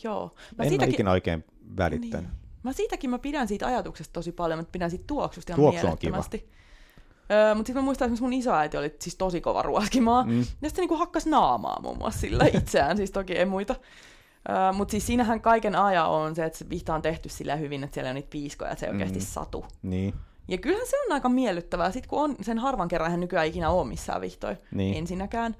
Joo. 0.04 0.36
Mä 0.58 0.64
en 0.64 0.70
siitäkin... 0.70 0.90
ole 0.90 0.94
ikinä 0.94 1.12
oikein 1.12 1.46
välittänyt. 1.78 2.30
Niin. 2.30 2.42
Mä 2.64 2.74
siitäkin 2.74 3.10
mä 3.10 3.20
pidän 3.20 3.48
siitä 3.48 3.68
ajatuksesta 3.68 4.14
tosi 4.14 4.32
paljon, 4.32 4.60
mutta 4.60 4.72
pidän 4.72 4.90
siitä 4.90 5.04
tuoksusta 5.08 5.54
ihan 5.54 5.62
Tuoksu 5.62 5.88
on 5.88 5.98
kiva. 5.98 6.24
Öö, 7.32 7.56
mutta 7.56 7.68
sitten 7.68 7.84
mä 7.84 7.86
muistan, 7.86 8.10
että 8.10 8.22
mun 8.22 8.34
isoäiti 8.34 8.78
oli 8.78 8.96
siis 9.00 9.16
tosi 9.16 9.42
kova 9.42 9.62
ruoskimaa. 9.62 10.24
Mm. 10.24 10.40
Ja 10.40 10.70
sitten 10.70 10.82
niinku 10.84 10.96
hakkas 10.96 11.26
naamaa 11.26 11.82
muun 11.82 11.98
muassa 11.98 12.20
sillä 12.20 12.46
itseään, 12.58 12.98
siis 12.98 13.12
toki 13.12 13.34
ei 13.34 13.46
muita. 13.46 13.76
Öö, 14.50 14.72
mutta 14.74 14.92
siis 14.92 15.08
siinähän 15.08 15.42
kaiken 15.42 15.76
aja 15.76 16.06
on 16.06 16.36
se, 16.36 16.46
että 16.46 16.58
se 16.58 16.70
vihta 16.70 16.96
on 16.96 17.02
tehty 17.02 17.30
sillä 17.30 17.56
hyvin, 17.56 17.84
että 17.84 17.94
siellä 17.94 18.10
on 18.10 18.16
niitä 18.16 18.30
piiskoja, 18.30 18.72
että 18.72 18.86
se 18.86 18.92
oikeasti 18.92 19.20
mm. 19.20 19.26
satu. 19.26 19.66
Niin. 19.82 20.14
Ja 20.48 20.58
kyllähän 20.58 20.88
se 20.88 20.98
on 21.06 21.12
aika 21.12 21.30
miellyttävää, 21.30 21.92
sit 21.92 22.08
kun 22.08 22.24
on, 22.24 22.36
sen 22.42 22.60
harvan 22.60 22.88
kerran 22.88 23.12
hän 23.12 23.20
nykyään 23.20 23.48
ikinä 23.48 23.70
ole 23.70 23.88
missään 23.88 24.22
vihtoja 24.22 24.56
niin. 24.72 24.98
ensinnäkään. 24.98 25.56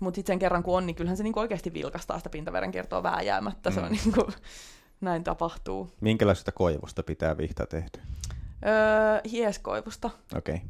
Mutta 0.00 0.16
sitten 0.16 0.32
sen 0.32 0.38
kerran 0.38 0.62
kun 0.62 0.76
on, 0.76 0.86
niin 0.86 0.96
kyllähän 0.96 1.16
se 1.16 1.22
niinku 1.22 1.40
oikeasti 1.40 1.74
vilkastaa 1.74 2.18
sitä 2.18 2.30
pintaverenkiertoa 2.30 3.02
vääjäämättä. 3.02 3.70
Mm. 3.70 3.74
Se 3.74 3.80
on 3.80 3.86
mm. 3.88 3.98
niinku, 4.04 4.32
näin 5.00 5.24
tapahtuu. 5.24 5.92
Minkälaisesta 6.00 6.52
koivusta 6.52 7.02
pitää 7.02 7.38
vihta 7.38 7.66
tehdä? 7.66 8.02
Öö, 8.66 9.20
hieskoivusta. 9.30 10.10
Okei. 10.36 10.54
Okay 10.54 10.68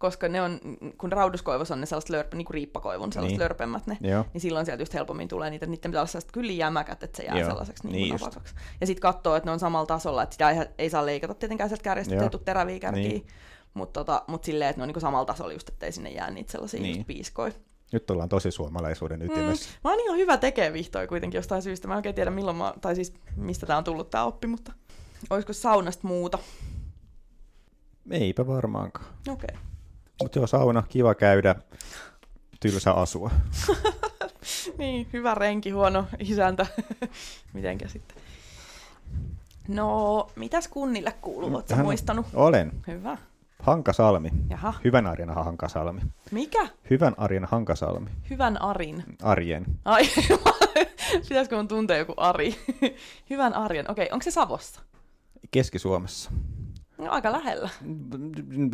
koska 0.00 0.28
ne 0.28 0.42
on, 0.42 0.60
kun 0.98 1.12
rauduskoivus 1.12 1.70
on 1.70 1.80
ne 1.80 1.86
sellaiset 1.86 2.10
lörp, 2.10 2.34
niin 2.34 2.44
kuin 2.44 2.54
riippakoivun, 2.54 3.12
sellaiset 3.12 3.38
niin. 3.38 3.42
lörpemmät 3.42 3.86
ne, 3.86 3.98
Joo. 4.00 4.24
niin 4.32 4.40
silloin 4.40 4.66
sieltä 4.66 4.82
just 4.82 4.94
helpommin 4.94 5.28
tulee 5.28 5.50
niitä, 5.50 5.66
niiden 5.66 5.90
pitää 5.90 6.00
olla 6.00 6.06
sellaiset 6.06 6.32
kyllä 6.32 6.52
jämäkät, 6.52 7.02
että 7.02 7.16
se 7.16 7.22
jää 7.22 7.38
Joo. 7.38 7.48
sellaiseksi 7.48 7.86
niin, 7.86 7.92
niin 7.92 8.12
napakaksi. 8.12 8.54
Ja 8.80 8.86
sitten 8.86 9.00
katsoo, 9.00 9.36
että 9.36 9.46
ne 9.46 9.52
on 9.52 9.60
samalla 9.60 9.86
tasolla, 9.86 10.22
että 10.22 10.34
sitä 10.34 10.50
ei, 10.50 10.58
ei 10.78 10.90
saa 10.90 11.06
leikata 11.06 11.34
tietenkään 11.34 11.70
sieltä 11.70 11.82
kärjestä, 11.82 12.14
ettei 12.14 12.30
tule 12.30 12.42
teräviä 12.44 12.78
kärkiä, 12.80 13.08
niin. 13.08 13.26
mutta 13.74 14.00
tota, 14.00 14.22
mut 14.26 14.44
silleen, 14.44 14.70
että 14.70 14.80
ne 14.80 14.82
on 14.82 14.88
niin 14.88 15.00
samalla 15.00 15.24
tasolla 15.24 15.52
just, 15.52 15.68
ettei 15.68 15.92
sinne 15.92 16.10
jää 16.10 16.30
niitä 16.30 16.52
sellaisia 16.52 16.80
niin. 16.80 17.04
piiskoja. 17.04 17.52
Nyt 17.92 18.10
ollaan 18.10 18.28
tosi 18.28 18.50
suomalaisuuden 18.50 19.22
ytimessä. 19.22 19.70
Mm, 19.70 19.80
mä 19.84 19.90
oon 19.90 20.00
ihan 20.00 20.16
hyvä 20.16 20.36
tekee 20.36 20.72
vihtoja 20.72 21.06
kuitenkin 21.06 21.38
jostain 21.38 21.62
syystä. 21.62 21.88
Mä 21.88 21.94
en 21.94 21.96
oikein 21.96 22.14
tiedä 22.14 22.30
milloin 22.30 22.56
mä, 22.56 22.74
tai 22.80 22.94
siis 22.94 23.14
mistä 23.36 23.66
tää 23.66 23.78
on 23.78 23.84
tullut 23.84 24.10
tää 24.10 24.24
oppi, 24.24 24.46
mutta 24.46 24.72
olisiko 25.30 25.52
saunasta 25.52 26.06
muuta? 26.06 26.38
Eipä 28.10 28.46
varmaankaan. 28.46 29.06
Okei. 29.28 29.48
Okay. 29.52 29.70
Mutta 30.22 30.38
joo, 30.38 30.46
sauna, 30.46 30.82
kiva 30.88 31.14
käydä, 31.14 31.54
tylsä 32.60 32.92
asua. 32.92 33.30
niin, 34.78 35.08
hyvä 35.12 35.34
renki, 35.34 35.70
huono 35.70 36.06
isäntä. 36.18 36.66
Mitenkä 37.54 37.88
sitten? 37.88 38.16
No, 39.68 40.30
mitäs 40.36 40.68
kunnille 40.68 41.12
kuuluu? 41.20 41.54
Oletko 41.54 41.76
muistanut? 41.76 42.26
Olen. 42.34 42.72
Hyvä. 42.86 43.18
Hankasalmi. 43.62 44.30
Jaha. 44.50 44.74
Hyvän 44.84 45.06
arjen 45.06 45.30
Hankasalmi. 45.30 46.00
Mikä? 46.30 46.68
Hyvän 46.90 47.14
arjen 47.16 47.44
Hankasalmi. 47.44 48.10
Hyvän 48.30 48.62
arin. 48.62 49.04
Arjen. 49.22 49.64
Ai, 49.84 50.02
pitäisikö 51.28 51.56
mun 51.56 51.68
tuntea 51.68 51.96
joku 51.96 52.14
Ari? 52.16 52.54
Hyvän 53.30 53.54
arjen. 53.54 53.90
Okei, 53.90 54.08
onko 54.12 54.22
se 54.22 54.30
Savossa? 54.30 54.80
Keski-Suomessa. 55.50 56.30
No, 56.98 57.10
aika 57.10 57.32
lähellä. 57.32 57.68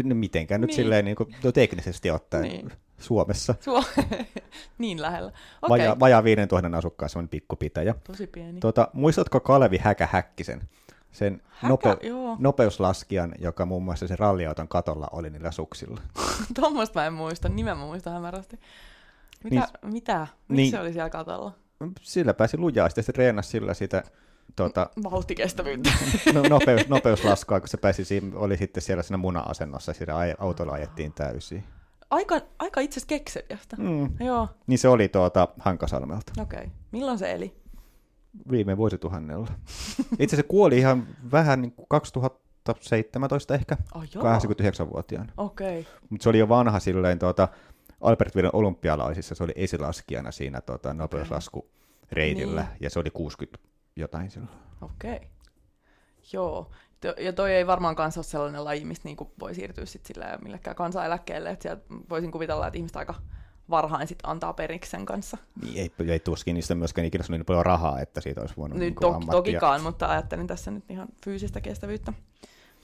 No, 0.05 0.15
mitenkään 0.15 0.61
nyt 0.61 0.69
niin. 0.69 0.77
silleen 0.77 1.05
niin 1.05 1.17
kuin, 1.17 1.37
no, 1.45 1.53
teknisesti 1.53 2.11
ottaen 2.11 2.43
niin. 2.43 2.73
Suomessa. 2.99 3.55
Suo- 3.61 3.85
niin 4.79 5.03
lähellä. 5.03 5.29
Okay. 5.29 5.69
Vajaa, 5.79 6.01
vajaa 6.01 6.25
5000 6.25 6.79
asukkaan 6.79 7.09
semmoinen 7.09 7.29
pikkupitäjä. 7.29 7.95
Tosi 8.07 8.27
pieni. 8.27 8.61
Tuota, 8.61 8.89
muistatko 8.93 9.41
Kalevi 9.41 9.79
Häkä 9.79 10.09
Häkkisen? 10.13 10.69
Sen 11.17 11.43
Häkä, 11.49 11.75
nope- 11.75 12.07
joo. 12.07 12.37
nopeuslaskijan, 12.39 13.33
joka 13.39 13.67
muun 13.67 13.83
muassa 13.83 14.09
se 14.09 14.17
ralliauton 14.17 14.69
katolla 14.69 15.09
oli 15.13 15.31
niillä 15.31 15.51
suksilla. 15.51 16.01
Tuommoista 16.61 17.01
mä 17.01 17.07
en 17.07 17.13
muista, 17.13 17.49
nimen 17.49 17.79
mä 17.79 17.85
muistan 17.85 18.13
hämärästi. 18.13 18.61
Mitä? 19.45 19.69
Niin, 19.83 19.93
mitä? 19.93 20.27
Miksi 20.49 20.63
niin, 20.63 20.71
se 20.71 20.81
oli 20.81 20.93
siellä 20.93 21.11
katolla? 21.11 21.53
Sillä 22.03 22.35
pääsi 22.35 22.59
lujaa, 22.59 22.89
sitten 22.89 23.05
se 23.05 23.13
treenasi 23.13 23.51
sillä 23.51 23.75
sitä 23.75 24.03
tuota, 24.57 24.91
vauhtikestävyyttä. 25.03 25.91
No, 26.35 26.43
nopeus, 26.49 26.89
nopeuslaskua, 26.89 27.61
kun 27.61 27.69
se 27.69 27.77
pääsi 27.77 28.05
siinä, 28.05 28.39
oli 28.39 28.57
sitten 28.57 28.83
siellä 28.83 29.03
siinä 29.03 29.17
muna-asennossa, 29.17 29.93
siinä 29.93 30.15
autolla 30.39 30.73
ajettiin 30.73 31.13
täysin. 31.13 31.65
Aika, 32.11 32.41
aika 32.59 32.81
itse 32.81 32.99
asiassa 32.99 33.09
kekseliästä. 33.09 33.77
Mm. 33.79 34.11
Joo. 34.21 34.49
Niin 34.67 34.79
se 34.79 34.89
oli 34.89 35.09
tuota 35.09 35.49
Hankasalmelta. 35.59 36.33
Okei. 36.43 36.59
Okay. 36.59 36.71
Milloin 36.93 37.19
se 37.19 37.33
eli? 37.33 37.57
Viime 38.51 38.77
vuosituhannella. 38.77 39.47
Itse 40.19 40.37
asiassa 40.37 40.49
kuoli 40.49 40.79
ihan 40.79 41.07
vähän 41.33 41.63
niin 41.63 41.73
kuin 41.73 41.87
2017 41.89 43.55
ehkä, 43.55 43.77
oh, 43.95 44.03
89-vuotiaana. 44.03 45.33
Okei. 45.37 45.81
Okay. 45.81 45.93
Mutta 46.11 46.23
se 46.23 46.29
oli 46.29 46.39
jo 46.39 46.49
vanha 46.49 46.81
silleen 46.81 47.19
tuota, 47.19 47.49
Albertville 48.01 48.51
olympialaisissa, 48.53 49.35
se 49.35 49.45
oli 49.45 49.53
esilaskijana 49.57 50.31
siinä 50.33 50.61
tuota, 50.61 50.95
nopeuslaskureitillä, 50.95 52.61
niin. 52.61 52.77
ja 52.81 52.91
se 52.91 52.99
oli 52.99 53.11
60 53.11 53.59
jotain 53.97 54.31
silloin. 54.31 54.53
Okei. 54.81 55.17
Okay. 55.17 55.29
Joo. 56.33 56.71
Ja 57.19 57.33
toi 57.33 57.53
ei 57.53 57.67
varmaan 57.67 57.97
kanssa 57.97 58.19
ole 58.19 58.25
sellainen 58.25 58.65
laji, 58.65 58.85
mistä 58.85 59.09
niinku 59.09 59.33
voi 59.41 59.55
siirtyä 59.55 59.87
sit 59.87 60.07
sillä 60.07 60.39
millekään 60.43 60.77
kansaneläkkeelle. 60.77 61.51
Et 61.51 61.63
sieltä 61.63 61.83
voisin 62.11 62.33
kuvitella, 62.33 62.67
että 62.67 62.79
ihmiset 62.79 62.97
aika 62.97 63.15
varhain 63.71 64.09
sit 64.09 64.19
antaa 64.23 64.53
periksi 64.53 64.91
sen 64.91 65.07
kanssa. 65.07 65.37
Niin, 65.63 65.79
ei, 65.79 66.11
ei 66.13 66.21
tuskin 66.21 66.55
niistä 66.55 66.75
myöskään 66.75 67.07
ikinä 67.07 67.25
niin 67.29 67.45
paljon 67.45 67.67
rahaa, 67.67 68.01
että 68.01 68.21
siitä 68.21 68.41
olisi 68.41 68.55
voinut 68.57 68.79
niin, 68.79 68.95
to- 68.95 69.09
ammattia. 69.09 69.33
Tokikaan, 69.33 69.83
mutta 69.83 70.07
ajattelin 70.07 70.47
tässä 70.47 70.71
nyt 70.71 70.85
ihan 70.91 71.09
fyysistä 71.25 71.61
kestävyyttä. 71.61 72.13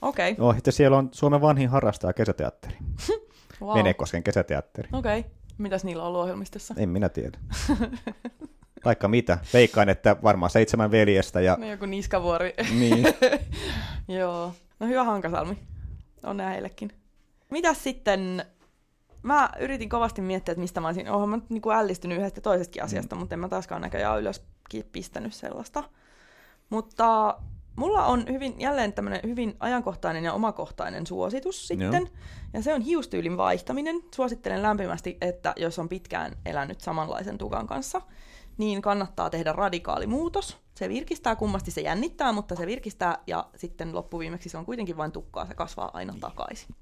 Okei. 0.01 0.31
Okay. 0.31 0.45
No, 0.45 0.53
sitten 0.53 0.73
siellä 0.73 0.97
on 0.97 1.09
Suomen 1.11 1.41
vanhin 1.41 1.69
harrastaja 1.69 2.13
kesäteatteri. 2.13 2.77
wow. 3.61 3.77
Venekosken 3.77 4.23
kesäteatteri. 4.23 4.89
Okei. 4.93 5.19
Okay. 5.19 5.31
Mitäs 5.57 5.83
niillä 5.83 6.03
on 6.03 6.07
ollut 6.07 6.21
ohjelmistossa? 6.21 6.73
En 6.77 6.89
minä 6.89 7.09
tiedä. 7.09 7.37
Vaikka 8.85 9.07
mitä. 9.07 9.37
Veikkaan, 9.53 9.89
että 9.89 10.15
varmaan 10.23 10.49
seitsemän 10.49 10.91
veljestä. 10.91 11.41
Ja... 11.41 11.57
No 11.59 11.65
joku 11.65 11.85
niskavuori. 11.85 12.53
Niin. 12.79 13.05
Joo. 14.19 14.53
No 14.79 14.87
hyvä 14.87 15.03
Hankasalmi. 15.03 15.57
Onnea 16.23 16.49
heillekin. 16.49 16.91
Mitäs 17.49 17.83
sitten, 17.83 18.45
mä 19.23 19.49
yritin 19.59 19.89
kovasti 19.89 20.21
miettiä, 20.21 20.51
että 20.51 20.61
mistä 20.61 20.81
mä 20.81 20.87
olisin, 20.87 21.09
oonhan 21.09 21.29
mä 21.29 21.39
niin 21.49 21.61
kuin 21.61 21.75
ällistynyt 21.75 22.17
yhdestä 22.17 22.41
toisestakin 22.41 22.83
asiasta, 22.83 23.15
mm. 23.15 23.19
mutta 23.19 23.35
en 23.35 23.39
mä 23.39 23.49
taaskaan 23.49 23.81
näköjään 23.81 24.19
ylös 24.19 24.45
pistänyt 24.91 25.33
sellaista. 25.33 25.83
Mutta 26.69 27.37
mulla 27.75 28.05
on 28.05 28.25
hyvin, 28.27 28.55
jälleen 28.59 28.93
tämmöinen 28.93 29.21
hyvin 29.23 29.55
ajankohtainen 29.59 30.23
ja 30.23 30.33
omakohtainen 30.33 31.07
suositus 31.07 31.67
sitten. 31.67 32.01
Joo. 32.01 32.17
Ja 32.53 32.61
se 32.61 32.73
on 32.73 32.81
hiustyylin 32.81 33.37
vaihtaminen. 33.37 33.95
Suosittelen 34.15 34.63
lämpimästi, 34.63 35.17
että 35.21 35.53
jos 35.57 35.79
on 35.79 35.89
pitkään 35.89 36.37
elänyt 36.45 36.81
samanlaisen 36.81 37.37
tukan 37.37 37.67
kanssa, 37.67 38.01
niin 38.57 38.81
kannattaa 38.81 39.29
tehdä 39.29 39.53
radikaali 39.53 40.07
muutos. 40.07 40.57
Se 40.75 40.89
virkistää, 40.89 41.35
kummasti 41.35 41.71
se 41.71 41.81
jännittää, 41.81 42.31
mutta 42.31 42.55
se 42.55 42.65
virkistää 42.65 43.17
ja 43.27 43.49
sitten 43.55 43.95
loppuviimeksi 43.95 44.49
se 44.49 44.57
on 44.57 44.65
kuitenkin 44.65 44.97
vain 44.97 45.11
tukkaa, 45.11 45.45
se 45.45 45.53
kasvaa 45.53 45.91
aina 45.93 46.13
niin. 46.13 46.21
takaisin. 46.21 46.75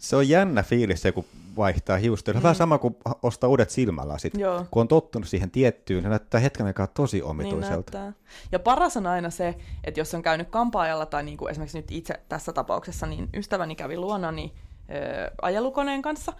Se 0.00 0.16
on 0.16 0.28
jännä 0.28 0.62
fiilis 0.62 1.02
se, 1.02 1.12
kun 1.12 1.24
vaihtaa 1.56 1.96
hiusta. 1.96 2.32
Mm. 2.32 2.42
Vähän 2.42 2.54
sama 2.54 2.78
kuin 2.78 2.96
ostaa 3.22 3.50
uudet 3.50 3.70
silmälasit. 3.70 4.34
Joo. 4.34 4.66
Kun 4.70 4.80
on 4.80 4.88
tottunut 4.88 5.28
siihen 5.28 5.50
tiettyyn, 5.50 6.02
se 6.02 6.08
näyttää 6.08 6.40
hetken 6.40 6.66
aikaa 6.66 6.86
tosi 6.86 7.22
omituiselta. 7.22 8.02
Niin 8.02 8.14
ja 8.52 8.58
paras 8.58 8.96
on 8.96 9.06
aina 9.06 9.30
se, 9.30 9.54
että 9.84 10.00
jos 10.00 10.14
on 10.14 10.22
käynyt 10.22 10.48
kampaajalla 10.48 11.06
tai 11.06 11.22
niin 11.22 11.36
kuin 11.36 11.50
esimerkiksi 11.50 11.78
nyt 11.78 11.90
itse 11.90 12.20
tässä 12.28 12.52
tapauksessa, 12.52 13.06
niin 13.06 13.28
ystäväni 13.34 13.74
kävi 13.74 13.96
luonani 13.96 14.54
öö, 14.90 15.30
ajelukoneen 15.42 16.02
kanssa, 16.02 16.32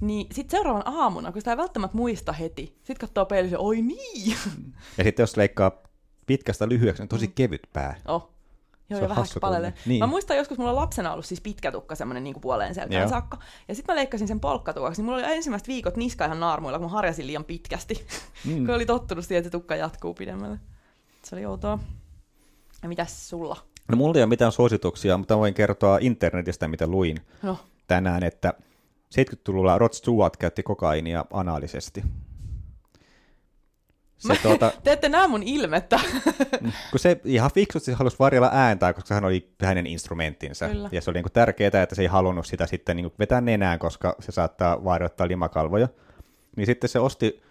niin 0.00 0.26
sitten 0.32 0.58
seuraavan 0.58 0.88
aamuna, 0.88 1.32
kun 1.32 1.40
sitä 1.40 1.50
ei 1.50 1.56
välttämättä 1.56 1.96
muista 1.96 2.32
heti, 2.32 2.78
sitten 2.82 3.08
katsoo 3.08 3.26
peilissä, 3.26 3.58
oi 3.58 3.82
niin! 3.82 4.36
Ja 4.98 5.04
sitten 5.04 5.22
jos 5.22 5.36
leikkaa 5.36 5.82
pitkästä 6.26 6.68
lyhyeksi, 6.68 7.02
niin 7.02 7.08
tosi 7.08 7.26
mm. 7.26 7.32
kevyt 7.32 7.62
pää. 7.72 7.96
Oh. 8.08 8.33
Joo, 8.90 9.00
ja 9.00 9.08
vähän 9.08 9.26
palelle. 9.40 9.74
Niin. 9.86 9.98
Mä 9.98 10.06
muistan 10.06 10.36
joskus, 10.36 10.58
mulla 10.58 10.70
on 10.70 10.76
lapsena 10.76 11.12
ollut 11.12 11.24
siis 11.26 11.40
pitkä 11.40 11.72
tukka, 11.72 11.94
semmoinen 11.94 12.24
niin 12.24 12.40
puoleen 12.40 12.74
selkään 12.74 13.00
Joo. 13.00 13.08
saakka. 13.08 13.38
Ja 13.68 13.74
sitten 13.74 13.94
mä 13.94 13.98
leikkasin 13.98 14.28
sen 14.28 14.40
polkkatukaksi, 14.40 15.00
niin 15.00 15.04
mulla 15.04 15.18
oli 15.18 15.36
ensimmäiset 15.36 15.68
viikot 15.68 15.96
niska 15.96 16.24
ihan 16.24 16.40
naarmuilla, 16.40 16.78
kun 16.78 16.86
mä 16.86 16.92
harjasin 16.92 17.26
liian 17.26 17.44
pitkästi. 17.44 18.06
Mm. 18.44 18.66
kun 18.66 18.74
oli 18.74 18.86
tottunut 18.86 19.24
siihen, 19.24 19.38
että 19.38 19.46
se 19.46 19.50
tukka 19.50 19.76
jatkuu 19.76 20.14
pidemmälle. 20.14 20.58
Se 21.22 21.36
oli 21.36 21.46
outoa. 21.46 21.78
Ja 22.82 22.88
mitäs 22.88 23.28
sulla? 23.28 23.56
No 23.88 23.96
mulla 23.96 24.14
ei 24.16 24.22
ole 24.22 24.28
mitään 24.28 24.52
suosituksia, 24.52 25.18
mutta 25.18 25.38
voin 25.38 25.54
kertoa 25.54 25.98
internetistä, 26.00 26.68
mitä 26.68 26.86
luin 26.86 27.16
no. 27.42 27.58
tänään, 27.86 28.22
että 28.22 28.54
70-luvulla 29.14 29.78
Rod 29.78 29.92
Stewart 29.92 30.36
käytti 30.36 30.62
kokainia 30.62 31.24
anaalisesti. 31.32 32.02
Se, 34.26 34.32
Mä, 34.32 34.38
tuota, 34.42 34.72
te 34.84 34.92
ette 34.92 35.08
näe 35.08 35.26
mun 35.26 35.42
ilmettä. 35.42 36.00
kun 36.90 36.98
se 36.98 37.20
ihan 37.24 37.50
fiksusti 37.54 37.92
halusi 37.92 38.16
varjella 38.18 38.50
ääntää, 38.52 38.92
koska 38.92 39.14
hän 39.14 39.24
oli 39.24 39.50
hänen 39.62 39.86
instrumenttinsa. 39.86 40.68
Kyllä. 40.68 40.88
Ja 40.92 41.00
se 41.00 41.10
oli 41.10 41.16
niin 41.16 41.24
kuin 41.24 41.32
tärkeää, 41.32 41.82
että 41.82 41.94
se 41.94 42.02
ei 42.02 42.08
halunnut 42.08 42.46
sitä 42.46 42.66
sitten 42.66 42.96
niin 42.96 43.04
kuin 43.04 43.14
vetää 43.18 43.40
nenään, 43.40 43.78
koska 43.78 44.16
se 44.20 44.32
saattaa 44.32 44.84
vaarioittaa 44.84 45.28
limakalvoja. 45.28 45.88
Niin 46.56 46.66
sitten 46.66 46.90
se 46.90 46.98
osti 46.98 47.42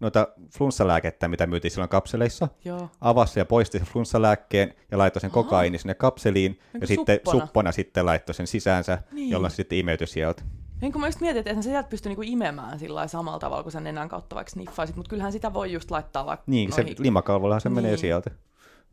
noita 0.00 0.28
flunssalääkettä, 0.56 1.28
mitä 1.28 1.46
myytiin 1.46 1.70
silloin 1.70 1.88
kapseleissa, 1.88 2.48
Joo. 2.64 2.88
avasi 3.00 3.40
ja 3.40 3.44
poisti 3.44 3.78
sen 3.78 3.86
flunssalääkkeen 3.86 4.74
ja 4.90 4.98
laittoi 4.98 5.20
sen 5.20 5.30
kokaini 5.30 5.78
sinne 5.78 5.94
kapseliin, 5.94 6.52
niin 6.72 6.80
ja 6.80 6.86
sitten 6.86 7.20
suppona 7.30 7.72
sitten 7.72 8.06
laittoi 8.06 8.34
sen 8.34 8.46
sisäänsä, 8.46 8.98
niin. 9.12 9.30
jolloin 9.30 9.50
se 9.50 9.54
sitten 9.54 9.78
imeytyi 9.78 10.06
sieltä. 10.06 10.42
Niin 10.84 10.92
kun 10.92 11.00
mä 11.00 11.08
just 11.08 11.20
mietin, 11.20 11.38
että 11.40 11.50
eihän 11.50 11.62
se 11.62 11.68
sieltä 11.70 11.88
pysty 11.88 12.08
niinku 12.08 12.22
imemään 12.22 12.78
sillä 12.78 13.06
samalla 13.08 13.38
tavalla, 13.38 13.62
kun 13.62 13.72
sen 13.72 13.84
nenän 13.84 14.08
kautta 14.08 14.36
vaikka 14.36 14.50
sniffaisit, 14.50 14.96
mutta 14.96 15.10
kyllähän 15.10 15.32
sitä 15.32 15.52
voi 15.54 15.72
just 15.72 15.90
laittaa 15.90 16.26
vaikka 16.26 16.44
Niin, 16.46 16.72
se 16.72 16.82
noihin- 16.82 16.96
limakalvollahan 16.98 17.60
se 17.60 17.68
menee 17.68 17.90
Niin. 17.90 17.98
sieltä. 17.98 18.30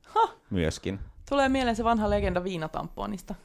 Ha! 0.06 0.19
Myöskin. 0.49 0.99
Tulee 1.30 1.49
mieleen 1.49 1.75
se 1.75 1.84
vanha 1.84 2.10
legenda 2.10 2.43
viinatamponista. 2.43 3.36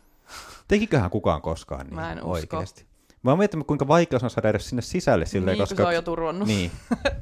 Tekiköhän 0.68 1.10
kukaan 1.10 1.42
koskaan 1.42 1.86
niin 1.86 1.94
Mä 1.94 2.12
en 2.12 2.18
usko. 2.18 2.30
oikeasti. 2.30 2.86
Mä 3.22 3.30
oon 3.30 3.38
miettinyt, 3.38 3.66
kuinka 3.66 3.88
vaikea 3.88 4.18
se 4.18 4.26
on 4.26 4.30
saada 4.30 4.48
edes 4.48 4.68
sinne 4.68 4.82
sisälle 4.82 5.26
silleen, 5.26 5.54
niin, 5.54 5.62
koska... 5.62 5.74
kun 5.76 5.82
se 5.84 5.88
on 5.88 5.94
jo 5.94 6.02
turvonnut. 6.02 6.48
Niin, 6.48 6.70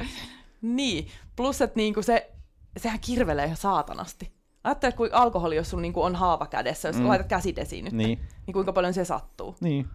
Niin, 0.62 1.08
plus 1.36 1.60
että 1.60 1.76
niinku 1.76 2.02
se, 2.02 2.30
sehän 2.76 3.00
kirvelee 3.00 3.44
ihan 3.44 3.56
saatanasti. 3.56 4.32
Ajattele, 4.64 4.92
kuin 4.92 5.14
alkoholi, 5.14 5.56
jos 5.56 5.70
sun 5.70 5.82
niinku 5.82 6.02
on 6.02 6.14
haava 6.14 6.46
kädessä, 6.46 6.88
jos 6.88 6.96
mm. 6.96 7.08
laitat 7.08 7.26
käsidesiin 7.26 7.84
nyt, 7.84 7.94
niin, 7.94 8.18
niin 8.46 8.52
kuinka 8.52 8.72
paljon 8.72 8.94
se 8.94 9.04
sattuu. 9.04 9.56
niin, 9.60 9.88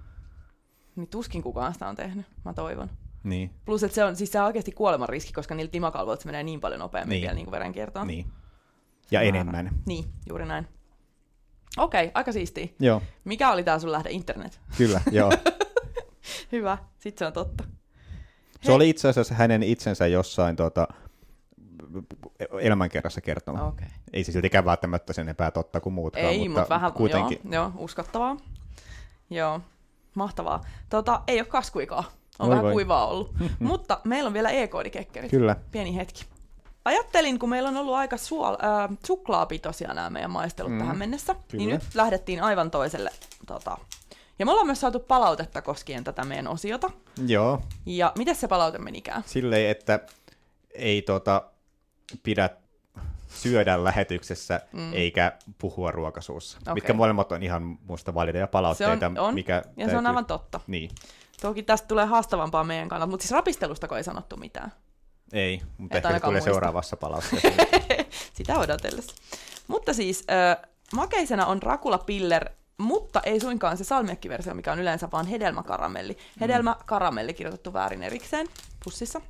Niin 1.00 1.08
tuskin 1.10 1.44
kukaan 1.44 1.74
sitä 1.74 1.88
on 1.88 1.96
tehnyt, 1.96 2.26
mä 2.46 2.54
toivon. 2.54 2.90
niin, 3.24 3.50
Plus, 3.66 3.84
että 3.84 3.96
se 3.96 4.04
on, 4.04 4.16
siis 4.16 4.32
se 4.32 4.40
on 4.40 4.46
oikeasti 4.46 4.72
kuoleman 4.72 5.10
riski, 5.10 5.34
koska 5.34 5.56
niillä 5.56 5.70
limakalvoilta 5.74 6.22
se 6.22 6.26
menee 6.28 6.44
niin 6.44 6.62
paljon 6.62 6.80
nopeammin 6.80 7.10
Niin. 7.16 7.22
vielä 7.22 7.34
niin 7.34 7.46
kuin 7.46 7.52
verenkiertoon. 7.52 8.08
niin. 8.08 8.26
Ja 9.12 9.22
enemmän. 9.22 9.70
Niin, 9.86 10.06
juuri 10.30 10.46
näin. 10.46 10.68
Okei, 11.78 12.04
okay, 12.06 12.12
aika 12.14 12.32
siistiä. 12.32 12.68
Joo, 12.80 13.02
Mikä 13.26 13.52
oli 13.52 13.64
tää 13.64 13.80
sun 13.80 13.92
lähde? 13.92 14.10
Internet. 14.12 14.60
kyllä, 14.78 15.02
joo. 15.12 15.32
Hyvä, 16.52 16.78
sit 17.00 17.18
se 17.18 17.26
on 17.26 17.34
totta. 17.34 17.64
Se 18.62 18.72
oli 18.72 18.90
itse 18.90 19.08
asiassa 19.10 19.36
hänen 19.36 19.64
itsensä 19.64 20.08
jossain 20.08 20.56
tuota, 20.56 20.88
elämänkerrassa 22.62 23.22
kertoma. 23.22 23.68
Okei. 23.68 23.86
Okay. 23.88 23.98
Ei 24.14 24.24
se 24.24 24.32
siltikään 24.32 24.66
välttämättä 24.66 25.14
sen 25.14 25.22
enempää 25.22 25.52
totta 25.52 25.80
kuin 25.80 25.94
muutkaan, 25.94 26.26
Ei, 26.26 26.40
mutta, 26.50 26.60
mutta 26.62 26.76
vähän, 26.76 26.94
kuitenkin. 26.94 27.40
Joo, 27.44 27.54
joo, 27.54 27.72
uskottavaa. 27.78 28.38
Joo, 29.30 29.62
mahtavaa. 30.16 30.62
Tota, 30.90 31.22
ei 31.28 31.40
ole 31.40 31.46
kaskuikaa. 31.48 32.04
On 32.40 32.48
Voi 32.48 32.50
vähän 32.50 32.64
voi. 32.66 32.72
kuivaa 32.74 33.08
ollut. 33.08 33.34
mutta 33.60 34.00
meillä 34.04 34.28
on 34.28 34.34
vielä 34.34 34.50
e-koodikekkerit. 34.50 35.32
Kyllä. 35.32 35.56
Pieni 35.72 35.96
hetki. 35.96 36.26
Ajattelin, 36.86 37.40
kun 37.40 37.50
meillä 37.50 37.70
on 37.70 37.78
ollut 37.78 37.94
aika 37.96 38.18
suol, 38.18 38.54
äh, 38.54 38.98
suklaapitoisia 39.06 39.94
nämä 39.94 40.10
meidän 40.10 40.32
maistelut 40.32 40.72
Mm, 40.72 40.76
mm, 40.76 40.80
tähän 40.82 40.98
mennessä, 40.98 41.34
kyllä. 41.48 41.58
niin 41.66 41.70
nyt 41.70 41.84
lähdettiin 41.96 42.44
aivan 42.44 42.72
toiselle. 42.72 43.12
Tota. 43.48 43.78
Ja 44.40 44.46
me 44.46 44.52
ollaan 44.52 44.68
myös 44.68 44.82
saatu 44.82 45.00
palautetta 45.00 45.62
koskien 45.62 46.04
tätä 46.04 46.26
meidän 46.26 46.48
osiota. 46.48 46.90
Joo, 47.28 47.62
Ja 47.86 48.12
miten 48.18 48.36
se 48.36 48.48
palaute 48.48 48.78
menikään? 48.78 49.24
silleen, 49.26 49.70
että 49.70 50.00
ei 50.74 51.02
tota, 51.02 51.44
pidä 52.24 52.50
syödä 53.30 53.84
lähetyksessä 53.84 54.62
mm. 54.74 54.94
eikä 54.94 55.32
puhua 55.58 55.92
ruokasuussa. 55.92 56.58
Okay. 56.62 56.74
Mitkä 56.74 56.94
molemmat 56.94 57.32
on 57.32 57.44
ihan 57.44 57.78
muista 57.88 58.14
valideja 58.14 58.48
palautteita. 58.48 59.00
Se 59.00 59.06
on, 59.06 59.18
on 59.20 59.34
mikä 59.34 59.64
ja 59.78 59.90
se 59.90 59.98
on 59.98 60.08
aivan 60.08 60.26
totta. 60.26 60.60
Niin, 60.68 60.90
Toki 61.42 61.64
tästä 61.64 61.88
tulee 61.88 62.06
haastavampaa 62.06 62.64
meidän 62.64 62.90
kannalta, 62.90 63.10
mutta 63.12 63.24
siis 63.24 63.32
rapistelustako 63.32 63.98
ei 63.98 64.04
sanottu 64.04 64.38
mitään. 64.38 64.74
ei, 65.34 65.62
mutta 65.78 65.98
Et 65.98 66.06
ehkä 66.06 66.18
se 66.18 66.20
tulee 66.20 66.34
muista. 66.34 66.52
seuraavassa 66.52 66.98
palautteessa. 67.04 67.50
Sitä 68.34 68.60
odotellessa. 68.60 69.16
Mutta 69.68 69.94
siis 69.94 70.24
äh, 70.32 70.70
makeisena 70.94 71.46
on 71.46 71.64
Rakula 71.64 71.98
Piller, 71.98 72.50
mutta 72.78 73.22
ei 73.24 73.40
suinkaan 73.40 73.78
se 73.78 73.84
salmiakkiversio, 73.84 74.54
mikä 74.54 74.72
on 74.72 74.80
yleensä 74.80 75.12
vaan 75.12 75.28
hedelmäkaramelli. 75.28 76.18
Hedelmäkaramelli 76.42 77.34
kirjoitettu 77.34 77.74
väärin 77.74 78.04
erikseen 78.04 78.48
pussissa 78.84 79.22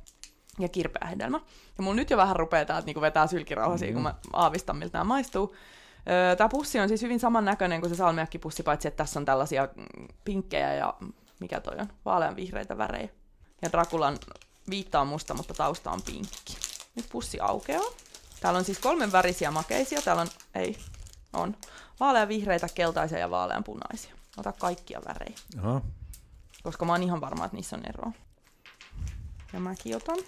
ja 0.62 0.68
kirpeä 0.68 1.08
hedelmä. 1.08 1.40
Ja 1.78 1.84
mun 1.84 1.96
nyt 1.96 2.10
jo 2.10 2.16
vähän 2.16 2.36
rupeaa 2.36 2.64
täältä 2.64 2.86
niinku 2.86 3.00
vetää 3.00 3.26
sylkirauhasia, 3.26 3.88
mm. 3.88 3.94
kun 3.94 4.02
mä 4.02 4.14
aavistan, 4.32 4.76
miltä 4.76 4.98
nämä 4.98 5.04
maistuu. 5.04 5.56
Öö, 6.10 6.36
Tämä 6.36 6.48
pussi 6.48 6.80
on 6.80 6.88
siis 6.88 7.02
hyvin 7.02 7.20
samannäköinen 7.20 7.80
kuin 7.80 7.90
se 7.90 7.96
salmiakkipussi, 7.96 8.62
paitsi 8.62 8.88
että 8.88 8.96
tässä 9.04 9.20
on 9.20 9.24
tällaisia 9.24 9.68
mm, 9.76 10.08
pinkkejä 10.24 10.74
ja 10.74 10.94
mikä 11.40 11.60
toi 11.60 11.76
on, 11.78 11.88
vaaleanvihreitä 12.04 12.78
värejä. 12.78 13.08
Ja 13.62 13.72
Drakulan 13.72 14.18
viitta 14.70 15.00
on 15.00 15.06
musta, 15.06 15.34
mutta 15.34 15.54
tausta 15.54 15.90
on 15.90 16.02
pinkki. 16.02 16.56
Nyt 16.96 17.06
pussi 17.12 17.40
aukeaa. 17.40 17.84
Täällä 18.40 18.58
on 18.58 18.64
siis 18.64 18.78
kolmen 18.78 19.12
värisiä 19.12 19.50
makeisia. 19.50 20.02
Täällä 20.02 20.22
on, 20.22 20.28
ei, 20.54 20.76
on 21.32 21.56
vaaleanvihreitä, 22.00 22.68
keltaisia 22.74 23.18
ja 23.18 23.30
vaaleanpunaisia. 23.30 24.14
Ota 24.36 24.52
kaikkia 24.52 25.00
värejä, 25.08 25.38
Aha. 25.58 25.80
koska 26.62 26.84
mä 26.84 26.92
oon 26.92 27.02
ihan 27.02 27.20
varma, 27.20 27.44
että 27.44 27.56
niissä 27.56 27.76
on 27.76 27.82
eroa. 27.88 28.12
Ja 29.52 29.60
mäkin 29.60 29.96
otan. 29.96 30.18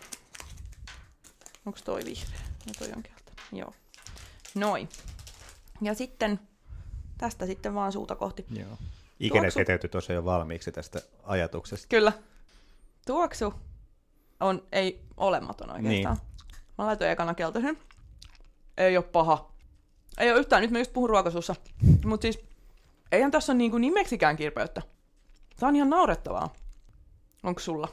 Onks 1.66 1.83
toi 1.83 2.05
vihreä? 2.05 2.40
Ja 2.66 2.72
toi 2.79 2.88
on 2.96 3.03
keltainen. 3.03 3.44
Joo. 3.53 3.75
Noin. 4.55 4.88
Ja 5.83 5.94
sitten 5.94 6.40
tästä 7.18 7.46
sitten 7.46 7.75
vaan 7.75 7.92
suuta 7.92 8.14
kohti. 8.16 8.46
Joo. 8.51 8.79
Ikenä 9.20 9.42
Tuoksu- 9.48 9.59
keteytyi 9.59 9.90
tosiaan 9.90 10.16
jo 10.16 10.25
valmiiksi 10.25 10.72
tästä 10.72 11.03
ajatuksesta. 11.22 11.87
Kyllä. 11.88 12.12
Tuoksu 13.07 13.55
on 14.40 14.66
ei 14.72 15.05
olematon 15.16 15.70
oikeastaan. 15.70 16.16
Niin. 16.16 16.64
Mä 16.79 16.87
laitoin 16.87 17.11
ekana 17.11 17.35
keltaisen. 17.35 17.79
Ei 18.77 18.96
ole 18.96 19.05
paha. 19.05 19.53
Ei 20.18 20.31
ole 20.31 20.40
yhtään, 20.40 20.62
nyt 20.62 20.70
mä 20.70 20.79
just 20.79 20.92
puhun 20.92 21.11
ruokasuussa. 21.11 21.55
Mutta 22.05 22.22
siis, 22.22 22.40
eihän 23.12 23.31
tässä 23.31 23.53
ole 23.53 23.59
niinku 23.59 23.79
nimeksikään 23.79 24.37
kirpeyttä. 24.37 24.83
Tää 25.61 25.68
on 25.68 25.77
ihan 25.77 25.90
naurettavaa. 25.90 26.53
Onko 27.42 27.61
sulla? 27.61 27.88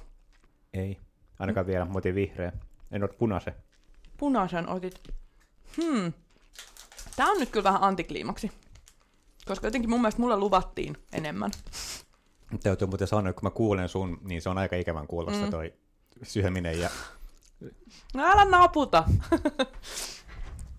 Ei, 0.74 0.98
ainakaan 1.40 1.68
vielä, 1.68 1.86
mä 1.86 1.92
otin 1.96 2.16
vihreä. 2.16 2.52
En 2.91 3.04
ole 3.04 3.10
punaisen. 3.17 3.56
Punaisen 4.17 4.69
otit. 4.69 5.02
Hmm. 5.78 6.13
Tää 7.15 7.28
on 7.28 7.39
nyt 7.39 7.49
kyllä 7.49 7.63
vähän 7.63 7.84
antikliimaksi. 7.84 8.52
Koska 9.45 9.67
jotenkin 9.67 9.89
mun 9.89 10.02
mielestä 10.02 10.21
mulle 10.21 10.38
luvattiin 10.38 10.97
enemmän. 11.13 11.52
Täytyy 12.63 12.88
muuten 12.88 13.08
sanoa, 13.08 13.30
että 13.30 13.39
kun 13.39 13.47
mä 13.47 13.56
kuulen 13.56 13.89
sun, 13.89 14.17
niin 14.21 14.41
se 14.41 14.49
on 14.49 14.58
aika 14.58 14.75
ikävän 14.75 15.08
kuulosta 15.08 15.43
Mm. 15.43 15.52
toi 15.52 15.73
syöminen. 16.23 16.80
Ja... 16.80 16.89
No 18.13 18.23
älä 18.25 18.45
naputa. 18.45 19.04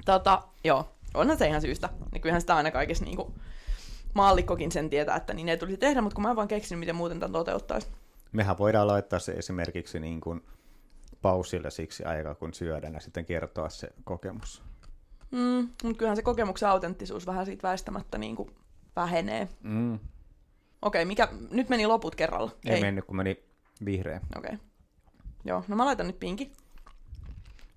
tota, 0.05 0.43
joo, 0.65 0.89
onhan 1.15 1.39
se 1.39 1.47
ihan 1.49 1.61
syystä. 1.61 1.89
Ja 2.15 2.21
kyllähän 2.21 2.41
sitä 2.41 2.57
aina 2.57 2.71
kaikessa 2.71 3.05
niinku 3.05 3.35
maallikkokin 4.15 4.73
sen 4.73 4.91
tietää, 4.91 5.17
että 5.17 5.35
niin 5.35 5.49
ei 5.49 5.57
tulisi 5.59 5.77
tehdä, 5.79 6.01
mutta 6.01 6.15
kun 6.15 6.23
mä 6.23 6.31
en 6.31 6.37
vaan 6.37 6.49
keksinyt, 6.49 6.81
miten 6.81 6.97
muuten 6.97 7.21
tämän 7.21 7.33
toteuttaisi. 7.33 7.87
Mehän 8.33 8.59
voidaan 8.59 8.87
laittaa 8.87 9.19
se 9.19 9.33
esimerkiksi 9.33 10.01
niin 10.01 10.21
kuin 10.21 10.45
pausille 11.23 11.71
siksi 11.71 12.05
aikaa, 12.05 12.35
kun 12.35 12.55
syödään 12.55 12.95
ja 12.95 13.01
sitten 13.01 13.25
kertoa 13.25 13.69
se 13.69 13.89
kokemus. 14.05 14.63
Mm, 15.31 15.69
mutta 15.83 15.99
kyllähän 15.99 16.17
se 16.17 16.23
kokemuksen 16.23 16.69
autenttisuus 16.69 17.27
vähän 17.27 17.47
siitä 17.47 17.69
väistämättä 17.69 18.19
niinku 18.19 18.51
vähenee. 18.97 19.49
Mm. 19.63 19.99
Okei, 20.83 21.05
mikä, 21.05 21.29
nyt 21.51 21.69
meni 21.69 21.87
loput 21.87 22.15
kerralla. 22.15 22.51
Ei, 22.65 22.75
Ei 22.75 22.81
mennyt, 22.81 23.05
kun 23.05 23.17
meni 23.17 23.43
vihreä. 23.85 24.21
Okei. 24.37 24.57
Joo, 25.45 25.65
no 25.69 25.77
mä 25.77 25.85
laitan 25.85 26.07
nyt 26.07 26.21
pinki. 26.21 26.53